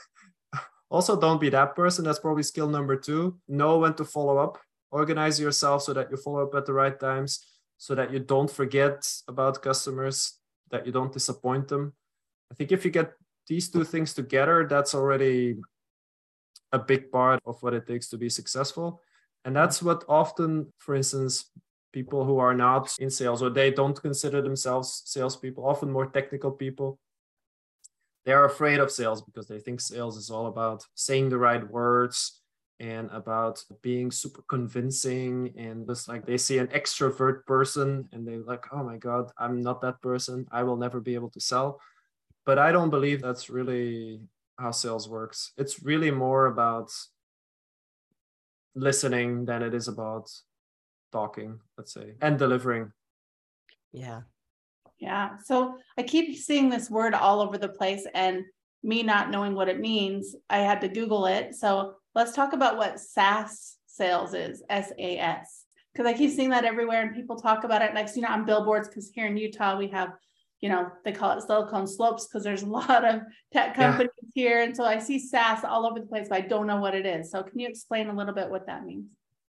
also, 0.90 1.12
don't 1.20 1.40
be 1.40 1.50
that 1.50 1.76
person. 1.76 2.02
That's 2.02 2.24
probably 2.24 2.42
skill 2.42 2.70
number 2.70 2.96
two. 2.96 3.36
Know 3.48 3.76
when 3.80 3.92
to 4.00 4.04
follow 4.06 4.38
up. 4.38 4.56
Organize 4.90 5.38
yourself 5.38 5.82
so 5.82 5.92
that 5.92 6.10
you 6.10 6.16
follow 6.16 6.42
up 6.46 6.54
at 6.54 6.64
the 6.64 6.72
right 6.72 6.98
times, 6.98 7.44
so 7.76 7.94
that 7.94 8.10
you 8.12 8.20
don't 8.20 8.50
forget 8.50 8.96
about 9.28 9.60
customers, 9.60 10.40
that 10.70 10.86
you 10.86 10.92
don't 10.92 11.12
disappoint 11.12 11.68
them. 11.68 11.92
I 12.50 12.54
think 12.54 12.72
if 12.72 12.82
you 12.84 12.90
get 12.90 13.12
these 13.48 13.70
two 13.70 13.84
things 13.84 14.14
together, 14.14 14.66
that's 14.69 14.94
already 14.94 15.56
a 16.72 16.78
big 16.78 17.10
part 17.10 17.40
of 17.46 17.62
what 17.62 17.75
it 17.75 17.87
takes 17.87 18.08
to 18.10 18.19
be 18.19 18.28
successful. 18.28 19.00
And 19.44 19.54
that's 19.54 19.82
what 19.82 20.04
often, 20.08 20.72
for 20.78 20.94
instance, 20.94 21.50
people 21.93 22.25
who 22.25 22.38
are 22.38 22.54
not 22.54 22.94
in 22.98 23.10
sales 23.10 23.43
or 23.43 23.50
they 23.50 23.70
don't 23.70 24.00
consider 24.00 24.43
themselves 24.43 25.02
salespeople, 25.06 25.64
often 25.64 25.90
more 25.90 26.06
technical 26.06 26.50
people, 26.50 26.98
they 28.26 28.32
are 28.32 28.44
afraid 28.44 28.81
of 28.81 28.90
sales 28.90 29.22
because 29.22 29.46
they 29.46 29.60
think 29.60 29.81
sales 29.81 30.16
is 30.16 30.31
all 30.31 30.46
about 30.46 30.84
saying 30.96 31.28
the 31.28 31.38
right 31.38 31.64
words 31.70 32.42
and 32.81 33.08
about 33.12 33.62
being 33.82 34.10
super 34.10 34.42
convincing 34.49 35.54
and 35.56 35.87
just 35.87 36.08
like 36.08 36.26
they 36.26 36.37
see 36.37 36.58
an 36.58 36.66
extrovert 36.69 37.46
person 37.46 38.06
and 38.12 38.26
they're 38.26 38.42
like 38.42 38.64
oh 38.72 38.82
my 38.82 38.99
god 38.99 39.31
i'm 39.38 39.62
not 39.62 39.81
that 39.81 40.02
person 40.02 40.46
i 40.52 40.62
will 40.62 40.76
never 40.76 41.00
be 41.00 41.14
able 41.14 41.30
to 41.30 41.40
sell 41.40 41.80
but 42.47 42.59
I 42.59 42.73
don't 42.73 42.91
believe 42.91 43.21
that's 43.21 43.50
really 43.50 44.21
how 44.59 44.71
sales 44.71 45.09
works. 45.09 45.53
It's 45.59 45.83
really 45.83 46.11
more 46.11 46.47
about 46.47 46.91
listening 48.75 49.45
than 49.45 49.62
it 49.62 49.75
is 49.75 49.88
about 49.88 50.31
talking, 51.12 51.59
let's 51.76 51.93
say, 51.93 52.15
and 52.23 52.38
delivering. 52.38 52.93
Yeah. 53.93 54.21
Yeah. 54.99 55.38
So 55.45 55.76
I 55.99 56.03
keep 56.05 56.37
seeing 56.38 56.71
this 56.71 56.88
word 56.88 57.12
all 57.12 57.41
over 57.41 57.59
the 57.59 57.69
place 57.69 58.07
and 58.15 58.45
me 58.83 59.03
not 59.03 59.31
knowing 59.31 59.55
what 59.55 59.69
it 59.69 59.81
means, 59.81 60.37
I 60.49 60.59
had 60.59 60.81
to 60.83 60.88
Google 60.88 61.26
it. 61.26 61.55
So 61.55 61.95
let's 62.15 62.33
talk 62.33 62.53
about 62.53 62.79
what 62.79 63.00
SaaS 63.00 63.76
sales 63.87 64.33
is, 64.33 64.62
S 64.71 64.93
A 64.99 65.19
S. 65.19 65.65
Because 65.93 66.07
I 66.07 66.17
keep 66.17 66.31
seeing 66.31 66.50
that 66.50 66.65
everywhere 66.65 67.03
and 67.03 67.15
people 67.15 67.37
talk 67.37 67.65
about 67.65 67.83
it. 67.83 67.91
And 67.91 67.99
I've 67.99 68.11
seen 68.11 68.25
it 68.25 68.31
on 68.31 68.45
billboards 68.45 68.88
because 68.88 69.11
here 69.11 69.26
in 69.26 69.37
Utah, 69.37 69.76
we 69.76 69.88
have 69.88 70.11
you 70.60 70.68
know, 70.68 70.90
they 71.04 71.12
call 71.12 71.36
it 71.36 71.42
Silicon 71.42 71.86
Slopes 71.86 72.26
because 72.26 72.44
there's 72.44 72.62
a 72.62 72.66
lot 72.80 73.04
of 73.04 73.20
tech 73.52 73.75
companies 73.75 74.10
yeah. 74.22 74.42
here. 74.42 74.62
And 74.62 74.76
so 74.76 74.84
I 74.84 74.98
see 74.98 75.18
SaaS 75.18 75.64
all 75.64 75.86
over 75.86 76.00
the 76.00 76.06
place, 76.06 76.28
but 76.28 76.36
I 76.36 76.40
don't 76.42 76.66
know 76.66 76.80
what 76.80 76.94
it 76.94 77.06
is. 77.06 77.30
So 77.30 77.42
can 77.42 77.58
you 77.58 77.68
explain 77.68 78.08
a 78.08 78.14
little 78.14 78.34
bit 78.34 78.50
what 78.50 78.66
that 78.66 78.84
means? 78.84 79.06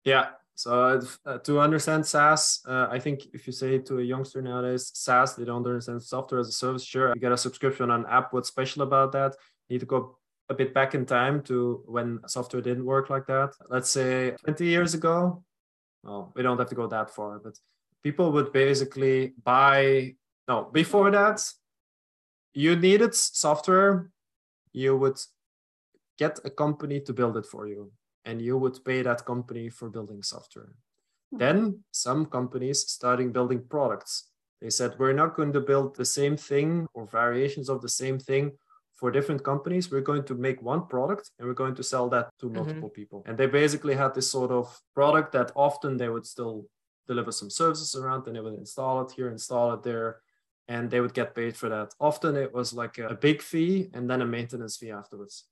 Yeah. 0.03 0.27
So 0.55 0.99
uh, 1.25 1.37
to 1.37 1.61
understand 1.61 2.05
SaaS, 2.05 2.59
uh, 2.67 2.87
I 2.91 2.99
think 2.99 3.27
if 3.33 3.47
you 3.47 3.53
say 3.53 3.77
to 3.79 3.99
a 3.99 4.03
youngster 4.03 4.41
nowadays, 4.41 4.91
SaaS, 4.93 5.35
they 5.35 5.45
don't 5.45 5.65
understand 5.65 6.03
software 6.03 6.41
as 6.41 6.49
a 6.49 6.51
service. 6.51 6.83
Sure, 6.83 7.13
you 7.15 7.21
get 7.21 7.31
a 7.31 7.37
subscription 7.37 7.89
on 7.89 8.05
app. 8.07 8.33
What's 8.33 8.49
special 8.49 8.81
about 8.81 9.13
that? 9.13 9.37
You 9.69 9.75
need 9.75 9.79
to 9.79 9.85
go 9.85 10.17
a 10.49 10.53
bit 10.53 10.73
back 10.73 10.95
in 10.95 11.05
time 11.05 11.41
to 11.43 11.81
when 11.85 12.19
software 12.27 12.61
didn't 12.61 12.83
work 12.83 13.09
like 13.09 13.25
that. 13.27 13.51
Let's 13.69 13.89
say 13.89 14.31
20 14.43 14.65
years 14.65 14.93
ago. 14.93 15.45
Well, 16.03 16.33
we 16.35 16.43
don't 16.43 16.57
have 16.57 16.69
to 16.69 16.75
go 16.75 16.87
that 16.87 17.09
far, 17.09 17.39
but 17.39 17.57
people 18.03 18.33
would 18.33 18.51
basically 18.51 19.35
buy 19.43 20.15
no, 20.49 20.67
before 20.73 21.11
that, 21.11 21.39
you 22.53 22.75
needed 22.75 23.13
software. 23.15 24.11
You 24.73 24.97
would 24.97 25.19
get 26.17 26.39
a 26.43 26.49
company 26.49 26.99
to 27.01 27.13
build 27.13 27.37
it 27.37 27.45
for 27.45 27.67
you, 27.67 27.91
and 28.25 28.41
you 28.41 28.57
would 28.57 28.83
pay 28.83 29.03
that 29.03 29.25
company 29.25 29.69
for 29.69 29.89
building 29.89 30.23
software. 30.23 30.71
Mm-hmm. 31.33 31.37
Then 31.37 31.83
some 31.91 32.25
companies 32.25 32.79
starting 32.87 33.31
building 33.31 33.63
products. 33.69 34.29
They 34.61 34.71
said, 34.71 34.95
we're 34.97 35.13
not 35.13 35.35
going 35.35 35.53
to 35.53 35.61
build 35.61 35.95
the 35.95 36.03
same 36.03 36.35
thing 36.35 36.87
or 36.93 37.05
variations 37.05 37.69
of 37.69 37.81
the 37.81 37.87
same 37.87 38.19
thing 38.19 38.51
for 38.95 39.09
different 39.11 39.43
companies. 39.43 39.89
We're 39.89 40.09
going 40.11 40.25
to 40.25 40.35
make 40.35 40.61
one 40.61 40.87
product 40.87 41.31
and 41.37 41.47
we're 41.47 41.53
going 41.53 41.75
to 41.75 41.83
sell 41.83 42.09
that 42.09 42.27
to 42.39 42.47
Mm-hmm. 42.47 42.57
multiple 42.57 42.89
people. 42.89 43.23
And 43.25 43.37
they 43.37 43.47
basically 43.47 43.95
had 43.95 44.13
this 44.13 44.29
sort 44.29 44.51
of 44.51 44.65
product 44.93 45.31
that 45.31 45.51
often 45.55 45.95
they 45.95 46.09
would 46.09 46.25
still 46.25 46.65
deliver 47.07 47.31
some 47.31 47.49
services 47.49 47.95
around 47.95 48.27
and 48.27 48.35
they 48.35 48.41
would 48.41 48.59
install 48.59 49.01
it 49.03 49.11
here, 49.15 49.29
install 49.31 49.73
it 49.75 49.83
there, 49.83 50.17
and 50.69 50.89
they 50.89 51.01
would 51.01 51.15
get 51.15 51.35
paid 51.35 51.57
for 51.57 51.67
that. 51.67 51.93
Often 51.99 52.38
it 52.38 52.53
was 52.53 52.73
like 52.73 52.99
a 52.99 53.15
big 53.15 53.41
fee 53.41 53.89
and 53.93 54.07
then 54.07 54.21
a 54.21 54.25
maintenance 54.25 54.77
fee 54.77 54.91
afterwards. 54.91 55.45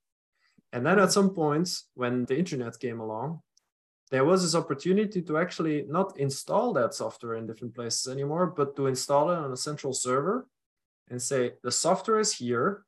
And 0.72 0.86
then 0.86 1.00
at 1.00 1.12
some 1.12 1.30
points, 1.30 1.88
when 1.94 2.24
the 2.24 2.38
internet 2.38 2.78
came 2.78 3.00
along, 3.00 3.40
there 4.12 4.24
was 4.24 4.42
this 4.42 4.54
opportunity 4.54 5.20
to 5.22 5.36
actually 5.36 5.84
not 5.88 6.16
install 6.18 6.72
that 6.74 6.94
software 6.94 7.34
in 7.34 7.48
different 7.48 7.74
places 7.74 8.06
anymore, 8.06 8.46
but 8.46 8.76
to 8.76 8.86
install 8.86 9.30
it 9.30 9.38
on 9.38 9.52
a 9.52 9.56
central 9.56 9.92
server 9.92 10.46
and 11.10 11.20
say, 11.20 11.52
the 11.64 11.72
software 11.72 12.20
is 12.20 12.34
here. 12.34 12.84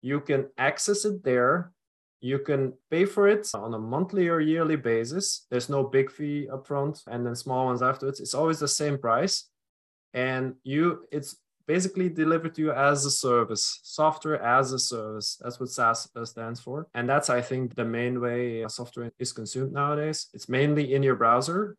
You 0.00 0.20
can 0.20 0.46
access 0.58 1.04
it 1.04 1.24
there. 1.24 1.72
You 2.20 2.38
can 2.38 2.74
pay 2.88 3.04
for 3.04 3.26
it 3.26 3.48
on 3.52 3.74
a 3.74 3.78
monthly 3.78 4.28
or 4.28 4.40
yearly 4.40 4.76
basis. 4.76 5.46
There's 5.50 5.68
no 5.68 5.82
big 5.82 6.10
fee 6.10 6.48
upfront 6.50 7.02
and 7.08 7.26
then 7.26 7.34
small 7.34 7.66
ones 7.66 7.82
afterwards. 7.82 8.20
It's 8.20 8.34
always 8.34 8.60
the 8.60 8.68
same 8.68 8.96
price. 8.96 9.48
And 10.14 10.54
you, 10.62 11.06
it's 11.10 11.36
basically 11.68 12.08
delivered 12.08 12.54
to 12.54 12.62
you 12.62 12.72
as 12.72 13.04
a 13.04 13.10
service, 13.10 13.80
software 13.82 14.42
as 14.42 14.72
a 14.72 14.78
service. 14.78 15.36
That's 15.40 15.60
what 15.60 15.68
SaaS 15.68 16.08
stands 16.24 16.60
for. 16.60 16.88
And 16.94 17.08
that's, 17.08 17.28
I 17.28 17.42
think, 17.42 17.76
the 17.76 17.84
main 17.84 18.20
way 18.20 18.66
software 18.68 19.12
is 19.18 19.32
consumed 19.32 19.72
nowadays. 19.72 20.28
It's 20.32 20.48
mainly 20.48 20.94
in 20.94 21.02
your 21.02 21.14
browser. 21.14 21.76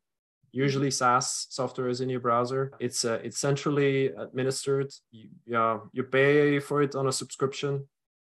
Usually 0.52 0.92
SaaS 0.92 1.48
software 1.50 1.90
is 1.90 2.02
in 2.02 2.10
your 2.10 2.22
browser. 2.22 2.72
It's 2.80 3.04
uh, 3.04 3.20
it's 3.24 3.40
centrally 3.40 3.96
administered. 4.26 4.90
You, 5.12 5.30
yeah, 5.46 5.80
you 5.92 6.04
pay 6.04 6.60
for 6.60 6.82
it 6.86 6.96
on 6.96 7.08
a 7.08 7.12
subscription, 7.12 7.88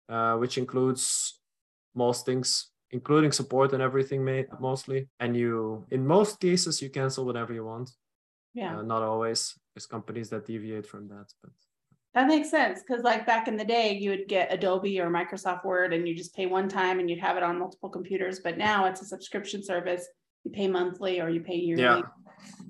uh, 0.09 0.35
which 0.37 0.59
includes 0.59 1.41
most 1.95 2.27
things, 2.27 2.71
including 2.91 3.33
support 3.33 3.73
and 3.73 3.83
everything, 3.83 4.21
mostly. 4.61 5.09
And 5.19 5.37
you, 5.37 5.87
in 5.91 6.07
most 6.07 6.41
cases, 6.41 6.83
you 6.83 6.91
cancel 6.91 7.25
whenever 7.25 7.53
you 7.53 7.65
want. 7.65 7.91
Yeah. 8.55 8.79
Uh, 8.79 8.83
not 8.83 9.03
always. 9.03 9.55
There's 9.75 9.87
companies 9.87 10.31
that 10.31 10.47
deviate 10.47 10.87
from 10.87 11.09
that, 11.09 11.27
but 11.43 11.51
That 12.15 12.29
makes 12.29 12.49
sense 12.51 12.81
because, 12.87 13.03
like 13.03 13.27
back 13.27 13.49
in 13.49 13.57
the 13.57 13.65
day, 13.65 13.87
you 14.03 14.11
would 14.11 14.29
get 14.29 14.53
Adobe 14.53 15.01
or 15.01 15.11
Microsoft 15.11 15.65
Word 15.65 15.93
and 15.93 16.07
you 16.09 16.15
just 16.15 16.35
pay 16.35 16.47
one 16.47 16.69
time 16.69 17.01
and 17.01 17.11
you'd 17.11 17.19
have 17.29 17.37
it 17.37 17.43
on 17.43 17.59
multiple 17.59 17.89
computers. 17.91 18.39
But 18.47 18.57
now 18.57 18.87
it's 18.87 19.03
a 19.03 19.05
subscription 19.15 19.61
service. 19.65 20.07
You 20.45 20.51
pay 20.53 20.69
monthly 20.69 21.21
or 21.21 21.29
you 21.29 21.41
pay 21.41 21.57
yearly, 21.57 21.83
Yeah. 21.83 22.03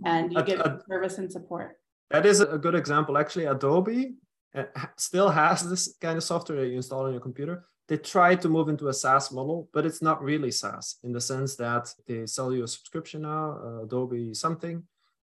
and 0.07 0.33
you 0.33 0.43
get 0.45 0.59
service 0.89 1.19
and 1.19 1.31
support. 1.31 1.77
that 2.11 2.25
is 2.27 2.41
a 2.41 2.59
good 2.59 2.75
example. 2.83 3.19
Actually, 3.19 3.47
Adobe 3.47 4.15
uh, 4.55 4.65
still 4.97 5.29
has 5.29 5.69
this 5.69 5.85
kind 6.01 6.17
of 6.17 6.25
software 6.25 6.61
that 6.61 6.69
you 6.69 6.77
install 6.77 7.05
on 7.07 7.13
your 7.13 7.21
computer. 7.29 7.67
They 7.89 7.99
try 7.99 8.37
to 8.37 8.49
move 8.49 8.69
into 8.69 8.87
a 8.89 8.95
SaaS 8.95 9.31
model, 9.33 9.69
but 9.75 9.85
it's 9.85 10.01
not 10.09 10.23
really 10.23 10.51
SaaS 10.53 10.87
in 11.07 11.13
the 11.13 11.21
sense 11.21 11.57
that 11.57 11.85
they 12.07 12.25
sell 12.27 12.51
you 12.55 12.63
a 12.65 12.69
subscription 12.69 13.23
now, 13.23 13.59
uh, 13.67 13.83
Adobe 13.85 14.33
something, 14.33 14.77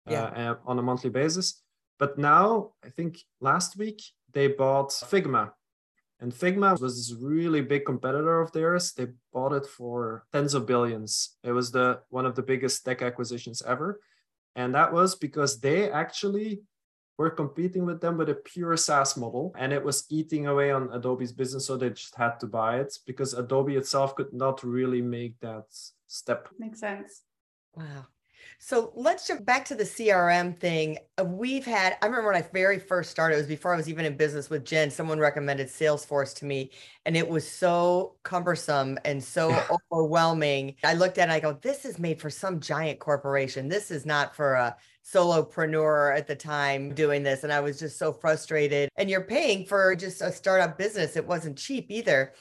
Yeah. 0.06 0.24
uh, 0.24 0.52
uh, 0.52 0.56
on 0.66 0.78
a 0.78 0.82
monthly 0.82 1.10
basis. 1.10 1.62
But 1.98 2.18
now, 2.18 2.72
I 2.84 2.88
think 2.88 3.20
last 3.40 3.76
week 3.76 4.02
they 4.32 4.48
bought 4.48 4.90
Figma, 4.90 5.52
and 6.20 6.32
Figma 6.32 6.80
was 6.80 6.96
this 6.96 7.14
really 7.20 7.60
big 7.60 7.84
competitor 7.84 8.40
of 8.40 8.52
theirs. 8.52 8.92
They 8.92 9.08
bought 9.32 9.52
it 9.52 9.66
for 9.66 10.24
tens 10.32 10.54
of 10.54 10.66
billions. 10.66 11.36
It 11.44 11.52
was 11.52 11.70
the 11.70 12.00
one 12.10 12.26
of 12.26 12.34
the 12.34 12.42
biggest 12.42 12.84
tech 12.84 13.02
acquisitions 13.02 13.62
ever, 13.62 14.00
and 14.56 14.74
that 14.74 14.92
was 14.92 15.14
because 15.14 15.60
they 15.60 15.90
actually 15.90 16.62
were 17.18 17.30
competing 17.30 17.84
with 17.84 18.00
them 18.00 18.16
with 18.16 18.30
a 18.30 18.34
pure 18.34 18.76
SaaS 18.76 19.16
model, 19.16 19.54
and 19.56 19.72
it 19.72 19.84
was 19.84 20.06
eating 20.10 20.46
away 20.46 20.70
on 20.72 20.90
Adobe's 20.92 21.32
business. 21.32 21.66
So 21.66 21.76
they 21.76 21.90
just 21.90 22.16
had 22.16 22.40
to 22.40 22.46
buy 22.46 22.80
it 22.80 22.98
because 23.06 23.34
Adobe 23.34 23.76
itself 23.76 24.16
could 24.16 24.32
not 24.32 24.64
really 24.64 25.02
make 25.02 25.38
that 25.40 25.66
step. 26.06 26.48
Makes 26.58 26.80
sense. 26.80 27.22
Wow. 27.74 28.06
So 28.58 28.92
let's 28.94 29.26
jump 29.26 29.44
back 29.44 29.64
to 29.66 29.74
the 29.74 29.84
CRM 29.84 30.56
thing. 30.56 30.98
Uh, 31.18 31.24
We've 31.24 31.64
had, 31.64 31.96
I 32.00 32.06
remember 32.06 32.28
when 32.30 32.42
I 32.42 32.46
very 32.52 32.78
first 32.78 33.10
started, 33.10 33.34
it 33.34 33.38
was 33.38 33.46
before 33.46 33.74
I 33.74 33.76
was 33.76 33.88
even 33.88 34.04
in 34.04 34.16
business 34.16 34.50
with 34.50 34.64
Jen, 34.64 34.90
someone 34.90 35.18
recommended 35.18 35.68
Salesforce 35.68 36.34
to 36.36 36.44
me, 36.44 36.70
and 37.04 37.16
it 37.16 37.28
was 37.28 37.48
so 37.48 38.14
cumbersome 38.22 38.98
and 39.04 39.22
so 39.22 39.50
overwhelming. 39.92 40.76
I 40.84 40.94
looked 40.94 41.18
at 41.18 41.28
it, 41.28 41.32
I 41.32 41.40
go, 41.40 41.54
this 41.60 41.84
is 41.84 41.98
made 41.98 42.20
for 42.20 42.30
some 42.30 42.60
giant 42.60 43.00
corporation. 43.00 43.68
This 43.68 43.90
is 43.90 44.06
not 44.06 44.36
for 44.36 44.54
a 44.54 44.76
solopreneur 45.04 46.16
at 46.16 46.26
the 46.26 46.36
time 46.36 46.94
doing 46.94 47.22
this. 47.22 47.42
And 47.44 47.52
I 47.52 47.60
was 47.60 47.78
just 47.78 47.98
so 47.98 48.12
frustrated. 48.12 48.88
And 48.96 49.10
you're 49.10 49.24
paying 49.24 49.66
for 49.66 49.94
just 49.96 50.20
a 50.20 50.30
startup 50.30 50.78
business. 50.78 51.16
It 51.16 51.26
wasn't 51.26 51.58
cheap 51.58 51.86
either. 51.90 52.32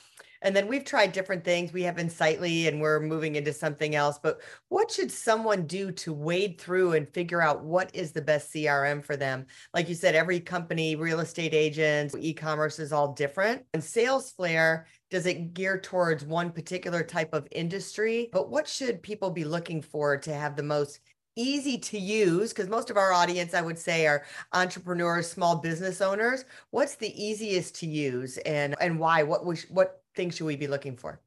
And 0.42 0.56
then 0.56 0.68
we've 0.68 0.84
tried 0.84 1.12
different 1.12 1.44
things. 1.44 1.72
We 1.72 1.84
have 1.84 1.98
Insightly 1.98 2.68
and 2.68 2.82
we're 2.82 3.00
moving 3.00 3.36
into 3.36 3.54
something 3.54 3.96
else. 3.96 4.20
But 4.22 4.42
what 4.70 4.92
should 4.92 5.12
someone 5.12 5.68
do 5.68 5.92
to 5.92 6.14
wade 6.14 6.60
through 6.60 6.94
and 6.94 7.08
figure 7.08 7.42
out 7.42 7.64
what 7.64 7.94
is 7.94 8.12
the 8.12 8.22
best 8.22 8.54
CRM 8.54 9.04
for 9.04 9.16
them? 9.16 9.46
Like 9.74 9.88
you 9.88 9.96
said, 9.96 10.16
every 10.16 10.40
company, 10.40 10.96
real 10.96 11.20
estate 11.20 11.54
agents, 11.54 12.16
e 12.18 12.34
commerce 12.34 12.80
is 12.80 12.92
all 12.92 13.14
different. 13.14 13.64
And 13.74 13.84
sales 13.84 14.34
SalesFlare, 14.34 14.86
does 15.10 15.26
it 15.26 15.54
gear 15.54 15.80
towards 15.80 16.24
one 16.24 16.52
particular 16.52 17.04
type 17.04 17.34
of 17.34 17.48
industry? 17.52 18.30
But 18.32 18.50
what 18.50 18.68
should 18.68 19.04
people 19.04 19.30
be 19.30 19.44
looking 19.44 19.82
for 19.82 20.18
to 20.18 20.34
have 20.34 20.56
the 20.56 20.64
most 20.64 21.00
easy 21.38 21.78
to 21.78 21.98
use 21.98 22.52
because 22.52 22.68
most 22.68 22.90
of 22.90 22.98
our 22.98 23.14
audience 23.14 23.54
i 23.54 23.62
would 23.62 23.80
say 23.80 24.06
are 24.06 24.26
entrepreneurs 24.52 25.32
small 25.32 25.56
business 25.56 26.02
owners 26.02 26.44
what's 26.72 26.96
the 26.96 27.24
easiest 27.24 27.74
to 27.74 27.88
use 27.88 28.38
and 28.40 28.76
and 28.82 29.00
why 29.00 29.24
what 29.24 29.46
we 29.46 29.56
what 29.70 30.01
things 30.16 30.36
should 30.36 30.46
we 30.46 30.56
be 30.56 30.68
looking 30.68 30.96
for 30.98 31.22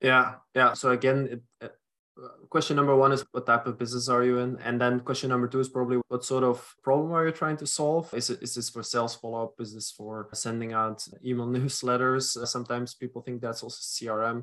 Yeah, 0.00 0.36
yeah. 0.54 0.74
So 0.74 0.90
again, 0.90 1.18
it, 1.32 1.42
uh, 1.60 1.68
question 2.50 2.76
number 2.76 2.94
one 2.96 3.12
is 3.12 3.24
what 3.32 3.46
type 3.46 3.66
of 3.66 3.78
business 3.78 4.08
are 4.08 4.24
you 4.24 4.38
in, 4.38 4.58
and 4.66 4.80
then 4.80 5.00
question 5.00 5.28
number 5.30 5.48
two 5.48 5.60
is 5.60 5.68
probably 5.68 5.98
what 6.08 6.24
sort 6.24 6.44
of 6.44 6.56
problem 6.82 7.12
are 7.12 7.24
you 7.26 7.32
trying 7.32 7.56
to 7.58 7.66
solve? 7.66 8.12
Is 8.14 8.30
it 8.30 8.42
is 8.42 8.54
this 8.54 8.70
for 8.70 8.82
sales 8.82 9.14
follow 9.14 9.42
up? 9.44 9.54
Is 9.60 9.74
this 9.74 9.90
for 9.90 10.28
sending 10.34 10.72
out 10.72 10.98
email 11.24 11.46
newsletters? 11.56 12.36
Uh, 12.36 12.46
sometimes 12.46 12.94
people 12.94 13.22
think 13.22 13.40
that's 13.40 13.62
also 13.62 13.80
CRM. 13.94 14.38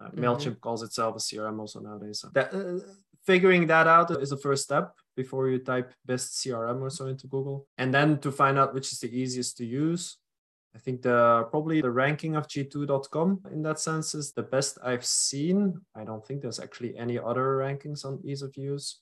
Uh, 0.00 0.10
Mhm. 0.10 0.18
Mailchimp 0.22 0.56
calls 0.60 0.82
itself 0.82 1.16
a 1.16 1.22
CRM 1.28 1.58
also 1.58 1.80
nowadays. 1.80 2.20
So 2.20 2.28
that, 2.34 2.54
uh, 2.54 2.78
figuring 3.26 3.66
that 3.66 3.86
out 3.86 4.10
is 4.24 4.30
the 4.30 4.36
first 4.46 4.62
step 4.68 4.86
before 5.16 5.48
you 5.50 5.58
type 5.58 5.88
best 6.06 6.26
CRM 6.40 6.78
or 6.80 6.90
so 6.90 7.06
into 7.06 7.26
Google, 7.26 7.66
and 7.80 7.92
then 7.92 8.18
to 8.24 8.30
find 8.30 8.56
out 8.60 8.74
which 8.74 8.92
is 8.92 8.98
the 9.00 9.10
easiest 9.22 9.56
to 9.58 9.64
use. 9.64 10.18
I 10.74 10.78
think 10.78 11.02
the 11.02 11.46
probably 11.50 11.80
the 11.80 11.90
ranking 11.90 12.36
of 12.36 12.46
G2.com 12.46 13.40
in 13.52 13.62
that 13.62 13.80
sense 13.80 14.14
is 14.14 14.32
the 14.32 14.42
best 14.42 14.78
I've 14.84 15.04
seen. 15.04 15.80
I 15.94 16.04
don't 16.04 16.24
think 16.26 16.42
there's 16.42 16.60
actually 16.60 16.96
any 16.96 17.18
other 17.18 17.56
rankings 17.56 18.04
on 18.04 18.20
ease 18.24 18.42
of 18.42 18.56
use, 18.56 19.00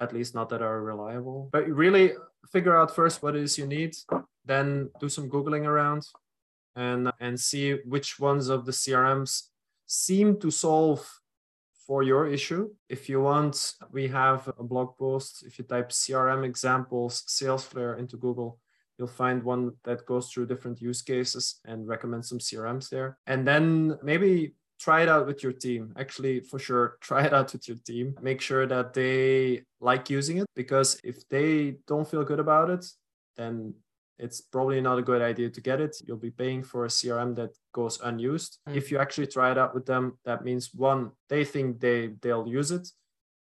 at 0.00 0.12
least 0.12 0.34
not 0.34 0.48
that 0.50 0.62
are 0.62 0.82
reliable. 0.82 1.48
But 1.50 1.66
really 1.68 2.12
figure 2.52 2.76
out 2.76 2.94
first 2.94 3.22
what 3.22 3.34
it 3.34 3.42
is 3.42 3.58
you 3.58 3.66
need, 3.66 3.96
then 4.44 4.90
do 5.00 5.08
some 5.08 5.30
googling 5.30 5.66
around, 5.66 6.06
and 6.76 7.10
and 7.20 7.40
see 7.40 7.74
which 7.84 8.20
ones 8.20 8.48
of 8.48 8.66
the 8.66 8.72
CRMs 8.72 9.48
seem 9.86 10.38
to 10.40 10.50
solve 10.50 11.08
for 11.86 12.02
your 12.02 12.28
issue. 12.28 12.70
If 12.88 13.08
you 13.08 13.20
want, 13.22 13.74
we 13.90 14.08
have 14.08 14.48
a 14.58 14.62
blog 14.62 14.96
post. 14.96 15.44
If 15.46 15.58
you 15.58 15.64
type 15.64 15.90
CRM 15.90 16.44
examples, 16.44 17.24
Salesflare 17.28 17.98
into 17.98 18.16
Google, 18.16 18.58
you'll 18.98 19.08
find 19.08 19.42
one 19.42 19.72
that 19.84 20.06
goes 20.06 20.30
through 20.30 20.46
different 20.46 20.80
use 20.80 21.02
cases 21.02 21.60
and 21.64 21.86
recommends 21.86 22.28
some 22.28 22.38
CRMs 22.38 22.88
there. 22.88 23.18
And 23.26 23.46
then 23.46 23.98
maybe 24.02 24.54
try 24.78 25.02
it 25.02 25.08
out 25.08 25.26
with 25.26 25.42
your 25.42 25.52
team. 25.52 25.92
Actually, 25.96 26.40
for 26.40 26.58
sure, 26.58 26.98
try 27.00 27.24
it 27.24 27.32
out 27.32 27.52
with 27.52 27.68
your 27.68 27.78
team. 27.86 28.14
Make 28.20 28.40
sure 28.40 28.66
that 28.66 28.94
they 28.94 29.62
like 29.80 30.10
using 30.10 30.38
it 30.38 30.46
because 30.54 31.00
if 31.04 31.28
they 31.28 31.76
don't 31.86 32.08
feel 32.08 32.24
good 32.24 32.40
about 32.40 32.70
it, 32.70 32.84
then 33.36 33.74
it's 34.18 34.40
probably 34.40 34.80
not 34.80 34.98
a 34.98 35.02
good 35.02 35.22
idea 35.22 35.50
to 35.50 35.60
get 35.60 35.80
it. 35.80 35.96
You'll 36.06 36.16
be 36.16 36.30
paying 36.30 36.62
for 36.62 36.84
a 36.84 36.88
CRM 36.88 37.34
that 37.36 37.50
goes 37.72 38.00
unused. 38.00 38.58
Mm. 38.68 38.76
If 38.76 38.90
you 38.90 38.98
actually 38.98 39.26
try 39.26 39.50
it 39.50 39.58
out 39.58 39.74
with 39.74 39.86
them, 39.86 40.18
that 40.24 40.44
means 40.44 40.70
one, 40.74 41.10
they 41.28 41.44
think 41.44 41.80
they 41.80 42.14
they'll 42.20 42.46
use 42.46 42.70
it. 42.70 42.88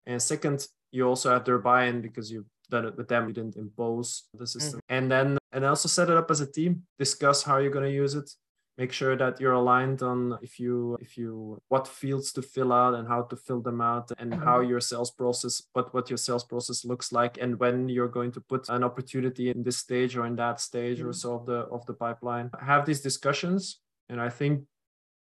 And 0.05 0.22
second, 0.22 0.67
you 0.91 1.08
also 1.08 1.31
have 1.31 1.46
their 1.46 1.60
buy-in 1.60 2.01
because 2.01 2.31
you've 2.31 2.50
done 2.71 2.85
it 2.85 2.97
with 2.97 3.07
them. 3.07 3.27
You 3.27 3.33
didn't 3.33 3.57
impose 3.57 4.23
the 4.33 4.47
system. 4.47 4.79
Mm-hmm. 4.79 4.95
And 4.97 5.11
then 5.11 5.37
and 5.51 5.65
also 5.65 5.87
set 5.87 6.09
it 6.09 6.17
up 6.17 6.31
as 6.31 6.41
a 6.41 6.51
team. 6.51 6.83
Discuss 6.97 7.43
how 7.43 7.57
you're 7.57 7.77
going 7.77 7.89
to 7.91 7.99
use 8.03 8.15
it. 8.15 8.29
Make 8.77 8.93
sure 8.93 9.15
that 9.17 9.39
you're 9.39 9.59
aligned 9.63 10.01
on 10.01 10.39
if 10.41 10.59
you 10.59 10.97
if 11.01 11.17
you 11.17 11.61
what 11.67 11.87
fields 11.87 12.31
to 12.33 12.41
fill 12.41 12.71
out 12.73 12.95
and 12.95 13.07
how 13.07 13.21
to 13.23 13.35
fill 13.35 13.61
them 13.61 13.81
out 13.81 14.09
and 14.17 14.33
how 14.33 14.57
mm-hmm. 14.59 14.71
your 14.71 14.79
sales 14.79 15.11
process 15.11 15.61
what 15.73 15.93
what 15.93 16.09
your 16.09 16.17
sales 16.17 16.45
process 16.45 16.83
looks 16.85 17.11
like 17.11 17.37
and 17.39 17.59
when 17.59 17.89
you're 17.89 18.07
going 18.07 18.31
to 18.31 18.41
put 18.41 18.69
an 18.69 18.83
opportunity 18.83 19.51
in 19.51 19.61
this 19.61 19.77
stage 19.77 20.15
or 20.17 20.25
in 20.25 20.35
that 20.37 20.59
stage 20.59 20.99
or 21.01 21.11
mm-hmm. 21.11 21.23
so 21.23 21.35
of 21.35 21.45
the 21.45 21.59
of 21.75 21.85
the 21.85 21.93
pipeline. 21.93 22.49
Have 22.59 22.85
these 22.85 23.01
discussions 23.01 23.81
and 24.09 24.19
I 24.19 24.29
think 24.29 24.63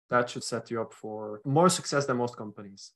that 0.09 0.29
should 0.29 0.43
set 0.43 0.71
you 0.71 0.81
up 0.81 0.93
for 0.93 1.41
more 1.45 1.69
success 1.69 2.05
than 2.05 2.17
most 2.17 2.37
companies. 2.37 2.91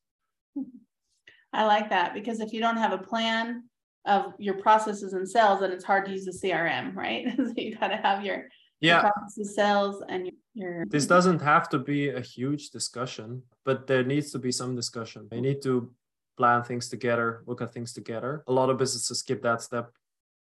I 1.53 1.65
like 1.65 1.89
that 1.89 2.13
because 2.13 2.39
if 2.39 2.51
you 2.53 2.59
don't 2.59 2.77
have 2.77 2.91
a 2.91 2.97
plan 2.97 3.63
of 4.05 4.33
your 4.37 4.55
processes 4.55 5.13
and 5.13 5.27
sales, 5.27 5.59
then 5.61 5.71
it's 5.71 5.83
hard 5.83 6.05
to 6.05 6.11
use 6.11 6.25
the 6.25 6.31
CRM, 6.31 6.95
right? 6.95 7.27
so 7.37 7.53
you 7.57 7.75
got 7.75 7.87
to 7.89 7.97
have 7.97 8.23
your, 8.23 8.35
your 8.35 8.47
Yeah, 8.81 9.01
processes, 9.01 9.55
sales, 9.55 10.03
and 10.07 10.31
your 10.53 10.85
This 10.89 11.07
doesn't 11.07 11.41
have 11.41 11.69
to 11.69 11.79
be 11.79 12.09
a 12.09 12.21
huge 12.21 12.69
discussion, 12.69 13.43
but 13.63 13.87
there 13.87 14.03
needs 14.03 14.31
to 14.31 14.39
be 14.39 14.51
some 14.51 14.75
discussion. 14.75 15.27
You 15.31 15.41
need 15.41 15.61
to 15.63 15.91
plan 16.37 16.63
things 16.63 16.89
together, 16.89 17.43
look 17.47 17.61
at 17.61 17.73
things 17.73 17.93
together. 17.93 18.43
A 18.47 18.51
lot 18.51 18.69
of 18.69 18.77
businesses 18.77 19.19
skip 19.19 19.41
that 19.43 19.61
step 19.61 19.91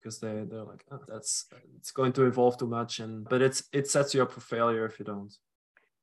because 0.01 0.19
they 0.19 0.43
they're 0.49 0.63
like, 0.63 0.85
oh, 0.91 0.99
that's 1.07 1.45
it's 1.77 1.91
going 1.91 2.13
to 2.13 2.25
evolve 2.25 2.57
too 2.57 2.67
much, 2.67 2.99
and 2.99 3.27
but 3.27 3.41
it's 3.41 3.63
it 3.73 3.87
sets 3.89 4.13
you 4.13 4.21
up 4.21 4.31
for 4.31 4.41
failure 4.41 4.85
if 4.85 4.99
you 4.99 5.05
don't. 5.05 5.33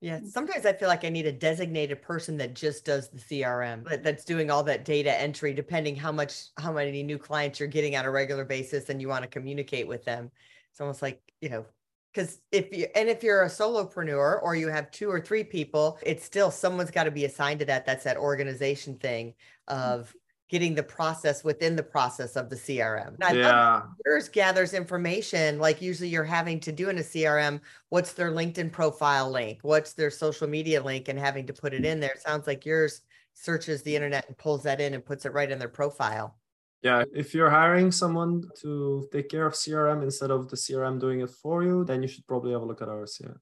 Yeah, 0.03 0.19
mm. 0.19 0.27
sometimes 0.27 0.67
I 0.67 0.73
feel 0.73 0.89
like 0.89 1.05
I 1.05 1.09
need 1.09 1.27
a 1.27 1.33
designated 1.33 2.03
person 2.03 2.37
that 2.39 2.55
just 2.55 2.85
does 2.85 3.09
the 3.09 3.19
CRM, 3.19 3.89
that, 3.89 4.03
that's 4.03 4.25
doing 4.25 4.51
all 4.51 4.65
that 4.65 4.85
data 4.85 5.19
entry, 5.19 5.55
depending 5.55 5.95
how 5.95 6.11
much, 6.11 6.49
how 6.59 6.73
many 6.73 7.05
new 7.05 7.19
clients 7.19 7.61
you're 7.61 7.69
getting 7.69 7.97
on 7.97 8.05
a 8.05 8.11
regular 8.11 8.45
basis 8.45 8.89
and 8.89 9.01
you 9.01 9.09
want 9.09 9.23
to 9.23 9.29
communicate 9.29 9.87
with 9.87 10.05
them. 10.05 10.33
It's 10.73 10.81
almost 10.81 11.03
like, 11.03 11.23
you 11.41 11.49
know, 11.49 11.65
because 12.13 12.41
if 12.51 12.77
you, 12.77 12.89
and 12.97 13.09
if 13.09 13.23
you're 13.23 13.45
a 13.45 13.49
solopreneur 13.49 14.43
or 14.43 14.57
you 14.57 14.69
have 14.69 14.91
two 14.91 15.09
or 15.09 15.21
three 15.21 15.45
people, 15.45 15.99
it's 16.03 16.25
still 16.25 16.51
someone's 16.51 16.91
got 16.91 17.05
to 17.05 17.13
be 17.13 17.25
assigned 17.25 17.61
to 17.61 17.67
that. 17.67 17.87
That's 17.87 18.05
that 18.05 18.17
organization 18.17 18.97
thing 18.97 19.35
mm. 19.71 19.75
of 19.75 20.13
getting 20.53 20.75
the 20.75 20.83
process 20.83 21.43
within 21.43 21.75
the 21.75 21.83
process 21.83 22.37
of 22.37 22.51
the 22.51 22.57
CRM. 22.57 23.15
And 23.15 23.25
I 23.25 23.33
love 23.33 23.37
Yeah, 23.37 23.83
yours 24.05 24.29
gathers 24.29 24.75
information 24.75 25.59
like 25.59 25.81
usually 25.81 26.11
you're 26.11 26.25
having 26.25 26.61
to 26.61 26.71
do 26.71 26.91
in 26.91 26.99
a 26.99 27.01
crm 27.01 27.59
what's 27.89 28.13
their 28.13 28.31
linkedin 28.31 28.71
profile 28.71 29.31
link 29.31 29.61
what's 29.63 29.95
their 29.95 30.11
social 30.11 30.47
media 30.47 30.83
link 30.83 31.09
and 31.09 31.19
having 31.19 31.47
to 31.47 31.55
put 31.55 31.73
it 31.73 31.87
in 31.87 32.01
there 32.01 32.13
it 32.13 32.21
sounds 32.21 32.47
like 32.47 32.67
yours 32.67 33.01
searches 33.33 33.83
the 33.83 33.97
internet 33.97 34.29
and 34.29 34.37
pulls 34.37 34.63
that 34.63 34.79
in 34.79 34.93
and 34.93 35.05
puts 35.07 35.25
it 35.25 35.33
right 35.33 35.51
in 35.51 35.59
their 35.59 35.69
profile 35.69 36.37
yeah. 36.83 37.05
If 37.15 37.33
you're 37.33 37.49
hiring 37.49 37.93
someone 37.93 38.43
to 38.63 39.09
take 39.13 39.29
care 39.29 39.47
of 39.47 39.53
CRM 39.53 40.03
instead 40.03 40.33
of 40.33 40.49
the 40.51 40.57
CRM 40.57 40.99
doing 40.99 41.21
it 41.21 41.31
for 41.31 41.63
you, 41.63 41.85
then 41.85 42.03
you 42.03 42.09
should 42.09 42.27
probably 42.27 42.51
have 42.51 42.63
a 42.63 42.65
look 42.65 42.83
at 42.83 42.89
ours. 42.89 43.23
Yeah. 43.23 43.37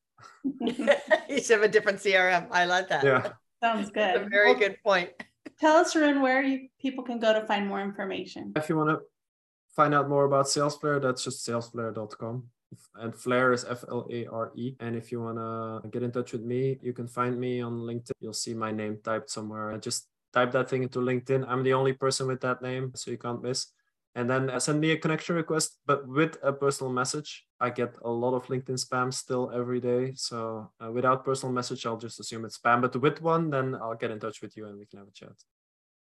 you 1.30 1.40
should 1.40 1.56
have 1.58 1.62
a 1.62 1.68
different 1.68 1.98
crm 1.98 2.46
i 2.50 2.66
like 2.66 2.88
that 2.90 3.02
Yeah. 3.02 3.32
Sounds 3.62 3.90
That's 3.90 4.18
good. 4.18 4.26
a 4.26 4.28
very 4.28 4.54
good 4.54 4.76
point 4.82 5.10
Tell 5.60 5.76
us, 5.76 5.94
Jeroen, 5.94 6.22
where 6.22 6.42
you 6.42 6.68
people 6.80 7.04
can 7.04 7.20
go 7.20 7.34
to 7.34 7.46
find 7.46 7.68
more 7.68 7.82
information. 7.82 8.52
If 8.56 8.70
you 8.70 8.76
want 8.76 8.90
to 8.90 9.00
find 9.76 9.94
out 9.94 10.08
more 10.08 10.24
about 10.24 10.46
SalesFlare, 10.46 11.02
that's 11.02 11.22
just 11.22 11.46
salesflare.com. 11.46 12.44
And 12.96 13.14
Flare 13.14 13.52
is 13.52 13.64
F 13.64 13.84
L 13.88 14.06
A 14.10 14.26
R 14.26 14.52
E. 14.54 14.74
And 14.80 14.96
if 14.96 15.12
you 15.12 15.20
want 15.20 15.36
to 15.36 15.88
get 15.90 16.02
in 16.02 16.12
touch 16.12 16.32
with 16.32 16.42
me, 16.42 16.78
you 16.82 16.94
can 16.94 17.06
find 17.06 17.38
me 17.38 17.60
on 17.60 17.80
LinkedIn. 17.80 18.12
You'll 18.20 18.32
see 18.32 18.54
my 18.54 18.70
name 18.70 18.98
typed 19.04 19.28
somewhere. 19.28 19.76
Just 19.78 20.08
type 20.32 20.52
that 20.52 20.70
thing 20.70 20.84
into 20.84 21.00
LinkedIn. 21.00 21.44
I'm 21.46 21.62
the 21.62 21.74
only 21.74 21.92
person 21.92 22.26
with 22.26 22.40
that 22.40 22.62
name, 22.62 22.92
so 22.94 23.10
you 23.10 23.18
can't 23.18 23.42
miss. 23.42 23.66
And 24.14 24.28
then 24.28 24.58
send 24.58 24.80
me 24.80 24.90
a 24.90 24.96
connection 24.96 25.36
request, 25.36 25.78
but 25.86 26.06
with 26.06 26.36
a 26.42 26.52
personal 26.52 26.92
message. 26.92 27.46
I 27.60 27.70
get 27.70 27.94
a 28.02 28.10
lot 28.10 28.34
of 28.34 28.46
LinkedIn 28.46 28.82
spam 28.84 29.12
still 29.12 29.50
every 29.54 29.80
day. 29.80 30.12
So 30.16 30.70
uh, 30.82 30.90
without 30.90 31.24
personal 31.24 31.52
message, 31.52 31.86
I'll 31.86 31.98
just 31.98 32.18
assume 32.18 32.44
it's 32.44 32.58
spam. 32.58 32.80
But 32.80 32.96
with 32.96 33.20
one, 33.20 33.50
then 33.50 33.74
I'll 33.74 33.94
get 33.94 34.10
in 34.10 34.18
touch 34.18 34.40
with 34.42 34.56
you 34.56 34.66
and 34.66 34.78
we 34.78 34.86
can 34.86 34.98
have 34.98 35.08
a 35.08 35.12
chat. 35.12 35.32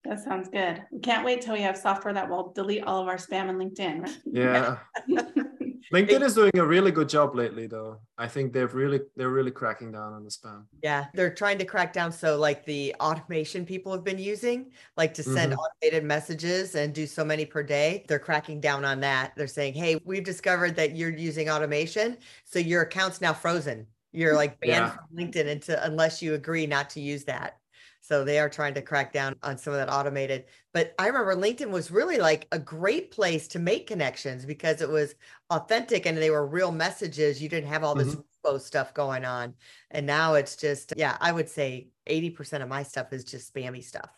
That 0.03 0.23
sounds 0.23 0.49
good. 0.49 0.83
We 0.91 0.99
can't 0.99 1.25
wait 1.25 1.41
till 1.41 1.53
we 1.53 1.61
have 1.61 1.77
software 1.77 2.13
that 2.13 2.29
will 2.29 2.51
delete 2.53 2.83
all 2.83 3.01
of 3.01 3.07
our 3.07 3.17
spam 3.17 3.49
on 3.49 3.57
LinkedIn. 3.57 4.11
Yeah. 4.25 4.77
LinkedIn 5.93 6.21
is 6.21 6.33
doing 6.35 6.57
a 6.57 6.65
really 6.65 6.91
good 6.91 7.09
job 7.09 7.35
lately, 7.35 7.67
though. 7.67 7.99
I 8.17 8.27
think 8.27 8.53
they've 8.53 8.73
really 8.73 9.01
they're 9.15 9.29
really 9.29 9.51
cracking 9.51 9.91
down 9.91 10.13
on 10.13 10.23
the 10.23 10.29
spam. 10.29 10.65
yeah 10.81 11.05
they're 11.13 11.33
trying 11.33 11.57
to 11.57 11.65
crack 11.65 11.91
down 11.93 12.11
so 12.11 12.37
like 12.37 12.65
the 12.65 12.95
automation 12.99 13.65
people 13.65 13.91
have 13.91 14.03
been 14.03 14.17
using 14.17 14.71
like 14.97 15.13
to 15.13 15.23
send 15.23 15.51
mm-hmm. 15.51 15.59
automated 15.59 16.03
messages 16.03 16.75
and 16.75 16.93
do 16.93 17.05
so 17.05 17.25
many 17.25 17.45
per 17.45 17.61
day 17.61 18.05
they're 18.07 18.19
cracking 18.19 18.59
down 18.61 18.85
on 18.85 18.99
that 19.01 19.33
they're 19.35 19.47
saying 19.47 19.73
hey 19.73 19.99
we've 20.05 20.23
discovered 20.23 20.75
that 20.75 20.95
you're 20.95 21.09
using 21.09 21.49
automation 21.49 22.17
so 22.45 22.57
your 22.59 22.83
account's 22.83 23.19
now 23.21 23.33
frozen 23.33 23.85
you're 24.11 24.35
like 24.35 24.59
banned 24.61 24.71
Yeah. 24.71 24.89
from 24.91 25.17
linkedin 25.17 25.47
until 25.49 25.77
unless 25.81 26.21
you 26.21 26.33
agree 26.35 26.65
not 26.65 26.89
to 26.91 27.01
use 27.01 27.25
that 27.25 27.57
so 28.07 28.23
they 28.23 28.39
are 28.39 28.49
trying 28.49 28.73
to 28.73 28.81
crack 28.81 29.11
down 29.11 29.35
on 29.43 29.57
some 29.57 29.73
of 29.73 29.79
that 29.79 29.91
automated 29.91 30.45
but 30.73 30.93
i 30.99 31.07
remember 31.07 31.35
linkedin 31.35 31.69
was 31.69 31.91
really 31.91 32.17
like 32.17 32.47
a 32.51 32.59
great 32.59 33.11
place 33.11 33.47
to 33.47 33.59
make 33.59 33.87
connections 33.87 34.45
because 34.45 34.81
it 34.81 34.89
was 34.89 35.15
authentic 35.49 36.05
and 36.05 36.17
they 36.17 36.29
were 36.29 36.45
real 36.45 36.71
messages 36.71 37.41
you 37.41 37.49
didn't 37.49 37.69
have 37.69 37.83
all 37.83 37.95
this 37.95 38.15
repo 38.45 38.59
stuff 38.59 38.93
going 38.93 39.25
on 39.25 39.53
and 39.91 40.05
now 40.05 40.33
it's 40.33 40.55
just, 40.55 40.93
yeah, 40.97 41.17
I 41.21 41.31
would 41.31 41.47
say 41.47 41.89
80% 42.07 42.61
of 42.61 42.67
my 42.67 42.83
stuff 42.83 43.13
is 43.13 43.23
just 43.23 43.53
spammy 43.53 43.83
stuff. 43.83 44.09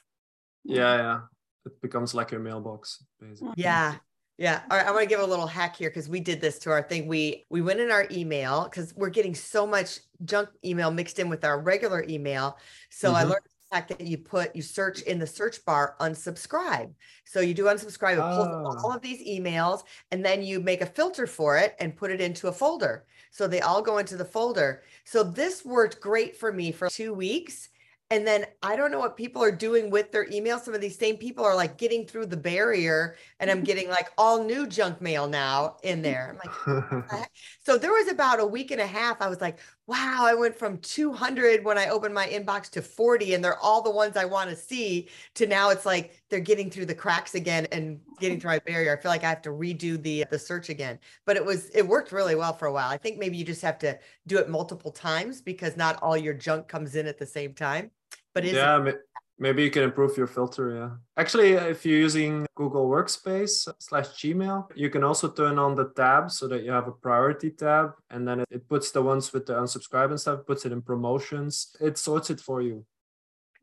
Yeah, 0.63 0.97
yeah. 0.97 1.19
It 1.65 1.79
becomes 1.81 2.13
like 2.15 2.31
your 2.31 2.39
mailbox, 2.39 3.03
basically. 3.19 3.53
Yeah. 3.57 3.95
Yeah. 4.37 4.61
All 4.69 4.77
right. 4.77 4.87
I 4.87 4.91
want 4.91 5.03
to 5.03 5.07
give 5.07 5.19
a 5.19 5.25
little 5.25 5.47
hack 5.47 5.75
here 5.75 5.89
because 5.89 6.09
we 6.09 6.19
did 6.19 6.41
this 6.41 6.59
to 6.59 6.71
our 6.71 6.81
thing. 6.81 7.07
We 7.07 7.45
we 7.49 7.61
went 7.61 7.79
in 7.79 7.91
our 7.91 8.07
email 8.11 8.63
because 8.63 8.93
we're 8.95 9.09
getting 9.09 9.35
so 9.35 9.67
much 9.67 9.99
junk 10.25 10.49
email 10.65 10.91
mixed 10.91 11.19
in 11.19 11.29
with 11.29 11.43
our 11.43 11.61
regular 11.61 12.03
email. 12.07 12.57
So 12.89 13.13
I 13.13 13.23
Mhm. 13.23 13.29
learned 13.29 13.45
the 13.45 13.56
fact 13.71 13.89
that 13.89 14.01
you 14.01 14.17
put 14.17 14.55
you 14.55 14.61
search 14.61 15.01
in 15.01 15.19
the 15.19 15.27
search 15.27 15.63
bar 15.65 15.95
unsubscribe. 15.99 16.93
So 17.25 17.39
you 17.41 17.53
do 17.53 17.65
unsubscribe, 17.65 18.13
it 18.13 18.21
pulls 18.35 18.47
Ah. 18.47 18.81
all 18.83 18.93
of 18.93 19.01
these 19.01 19.25
emails, 19.27 19.83
and 20.11 20.23
then 20.23 20.41
you 20.41 20.59
make 20.59 20.81
a 20.81 20.85
filter 20.85 21.27
for 21.27 21.57
it 21.57 21.75
and 21.79 21.95
put 21.95 22.11
it 22.11 22.21
into 22.21 22.47
a 22.47 22.51
folder. 22.51 23.05
So 23.31 23.47
they 23.47 23.61
all 23.61 23.81
go 23.81 23.97
into 23.97 24.15
the 24.17 24.25
folder. 24.25 24.83
So 25.03 25.23
this 25.23 25.65
worked 25.65 25.99
great 26.01 26.37
for 26.37 26.51
me 26.51 26.71
for 26.71 26.89
two 26.89 27.13
weeks. 27.13 27.69
And 28.09 28.25
then 28.25 28.45
I 28.63 28.77
don't 28.77 28.89
know 28.89 28.99
what 28.99 29.17
people 29.17 29.43
are 29.43 29.51
doing 29.51 29.89
with 29.89 30.13
their 30.13 30.25
email. 30.31 30.59
Some 30.59 30.73
of 30.73 30.79
these 30.79 30.97
same 30.97 31.17
people 31.17 31.43
are 31.43 31.53
like 31.53 31.77
getting 31.77 32.07
through 32.07 32.27
the 32.27 32.37
barrier, 32.37 33.17
and 33.41 33.51
I'm 33.51 33.65
getting 33.65 33.89
like 33.89 34.13
all 34.17 34.41
new 34.45 34.65
junk 34.65 35.01
mail 35.01 35.27
now 35.27 35.75
in 35.83 36.01
there. 36.01 36.39
I'm 36.41 36.81
like, 37.17 37.29
so 37.65 37.77
there 37.77 37.91
was 37.91 38.07
about 38.07 38.39
a 38.39 38.45
week 38.45 38.71
and 38.71 38.79
a 38.79 38.87
half. 38.87 39.21
I 39.21 39.27
was 39.27 39.41
like, 39.41 39.59
wow, 39.87 40.25
I 40.25 40.35
went 40.35 40.53
from 40.53 40.77
200 40.79 41.63
when 41.63 41.77
I 41.77 41.87
opened 41.87 42.13
my 42.13 42.27
inbox 42.27 42.69
to 42.71 42.81
40, 42.81 43.33
and 43.33 43.43
they're 43.43 43.57
all 43.57 43.81
the 43.81 43.89
ones 43.89 44.17
I 44.17 44.25
want 44.25 44.49
to 44.49 44.55
see. 44.55 45.07
To 45.35 45.47
now, 45.47 45.69
it's 45.69 45.85
like 45.85 46.21
they're 46.29 46.41
getting 46.41 46.69
through 46.69 46.87
the 46.87 46.95
cracks 46.95 47.35
again 47.35 47.67
and 47.71 48.01
getting 48.19 48.37
through 48.41 48.51
my 48.51 48.59
barrier. 48.59 48.95
I 48.95 49.01
feel 49.01 49.11
like 49.11 49.23
I 49.23 49.29
have 49.29 49.41
to 49.43 49.49
redo 49.49 50.01
the 50.01 50.25
the 50.29 50.37
search 50.37 50.69
again. 50.69 50.99
But 51.25 51.37
it 51.37 51.45
was 51.45 51.69
it 51.69 51.87
worked 51.87 52.11
really 52.11 52.35
well 52.35 52.53
for 52.53 52.67
a 52.67 52.73
while. 52.73 52.89
I 52.89 52.97
think 52.97 53.17
maybe 53.17 53.37
you 53.37 53.45
just 53.45 53.61
have 53.61 53.79
to 53.79 53.97
do 54.27 54.37
it 54.37 54.49
multiple 54.49 54.91
times 54.91 55.41
because 55.41 55.77
not 55.77 56.01
all 56.03 56.17
your 56.17 56.33
junk 56.33 56.67
comes 56.67 56.95
in 56.95 57.07
at 57.07 57.17
the 57.17 57.25
same 57.25 57.53
time. 57.53 57.91
But 58.33 58.45
is 58.45 58.53
yeah, 58.53 58.91
maybe 59.39 59.63
you 59.63 59.71
can 59.71 59.83
improve 59.83 60.17
your 60.17 60.27
filter. 60.27 60.75
Yeah. 60.75 60.89
Actually, 61.15 61.57
uh, 61.57 61.65
if 61.65 61.85
you're 61.85 61.99
using 61.99 62.45
Google 62.55 62.89
Workspace 62.89 63.67
slash 63.79 64.07
Gmail, 64.07 64.67
you 64.75 64.89
can 64.89 65.03
also 65.03 65.29
turn 65.29 65.59
on 65.59 65.75
the 65.75 65.89
tab 65.95 66.31
so 66.31 66.47
that 66.47 66.63
you 66.63 66.71
have 66.71 66.87
a 66.87 66.91
priority 66.91 67.51
tab, 67.51 67.93
and 68.09 68.27
then 68.27 68.41
it, 68.41 68.47
it 68.51 68.67
puts 68.67 68.91
the 68.91 69.01
ones 69.01 69.33
with 69.33 69.45
the 69.45 69.53
unsubscribe 69.53 70.09
and 70.09 70.19
stuff, 70.19 70.45
puts 70.45 70.65
it 70.65 70.71
in 70.71 70.81
promotions. 70.81 71.75
It 71.79 71.97
sorts 71.97 72.29
it 72.29 72.39
for 72.39 72.61
you. 72.61 72.85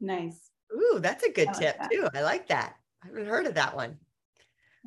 Nice. 0.01 0.51
ooh, 0.75 0.99
that's 1.01 1.25
a 1.25 1.31
good 1.31 1.49
like 1.49 1.59
tip 1.59 1.79
that. 1.79 1.91
too. 1.91 2.09
I 2.15 2.23
like 2.23 2.49
that. 2.49 2.77
I 3.03 3.07
haven't 3.09 3.27
heard 3.27 3.47
of 3.47 3.55
that 3.55 3.77
one. 3.77 3.99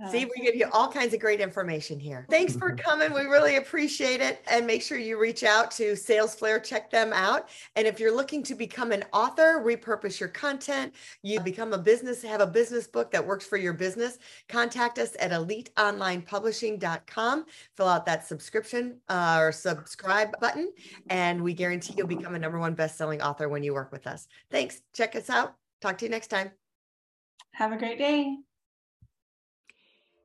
Uh, 0.04 0.12
See, 0.12 0.26
we 0.26 0.44
give 0.46 0.54
you 0.56 0.68
all 0.72 0.92
kinds 0.92 1.16
of 1.16 1.20
great 1.20 1.42
information 1.42 2.00
here. 2.00 2.28
Thanks 2.30 2.56
for 2.56 2.76
coming. 2.76 3.12
We 3.14 3.22
really 3.22 3.56
appreciate 3.56 4.22
it. 4.22 4.44
And 4.50 4.68
make 4.68 4.84
sure 4.84 5.00
you 5.00 5.20
reach 5.20 5.44
out 5.44 5.72
to 5.72 5.94
SalesFlare, 5.94 6.64
check 6.64 6.92
them 6.92 7.12
out. 7.14 7.50
And 7.76 7.88
if 7.88 8.00
you're 8.00 8.16
looking 8.16 8.44
to 8.44 8.54
become 8.54 8.92
an 8.92 9.04
author, 9.12 9.64
repurpose 9.66 10.20
your 10.20 10.30
content, 10.30 10.94
you 11.24 11.40
become 11.40 11.74
a 11.74 11.80
business, 11.80 12.22
have 12.22 12.42
a 12.42 12.48
business 12.48 12.86
book 12.86 13.10
that 13.12 13.26
works 13.26 13.48
for 13.48 13.58
your 13.58 13.74
business, 13.74 14.20
contact 14.48 15.00
us 15.00 15.16
at 15.20 15.32
eliteonlinepublishing.com. 15.32 17.46
Fill 17.76 17.88
out 17.88 18.06
that 18.06 18.28
subscription 18.28 19.00
uh, 19.10 19.38
or 19.40 19.52
subscribe 19.52 20.40
button, 20.40 20.72
and 21.10 21.42
we 21.42 21.54
guarantee 21.54 21.96
you'll 21.98 22.06
become 22.08 22.36
a 22.36 22.40
number 22.40 22.60
one 22.60 22.76
best-selling 22.76 23.22
author 23.22 23.50
when 23.50 23.64
you 23.64 23.74
work 23.74 23.92
with 23.92 24.06
us. 24.06 24.28
Thanks. 24.52 24.82
Check 24.94 25.16
us 25.16 25.30
out. 25.30 25.56
Talk 25.82 25.98
to 26.00 26.06
you 26.06 26.12
next 26.12 26.28
time. 26.28 26.52
have 27.54 27.72
a 27.72 27.78
great 27.78 27.98
day. 27.98 28.38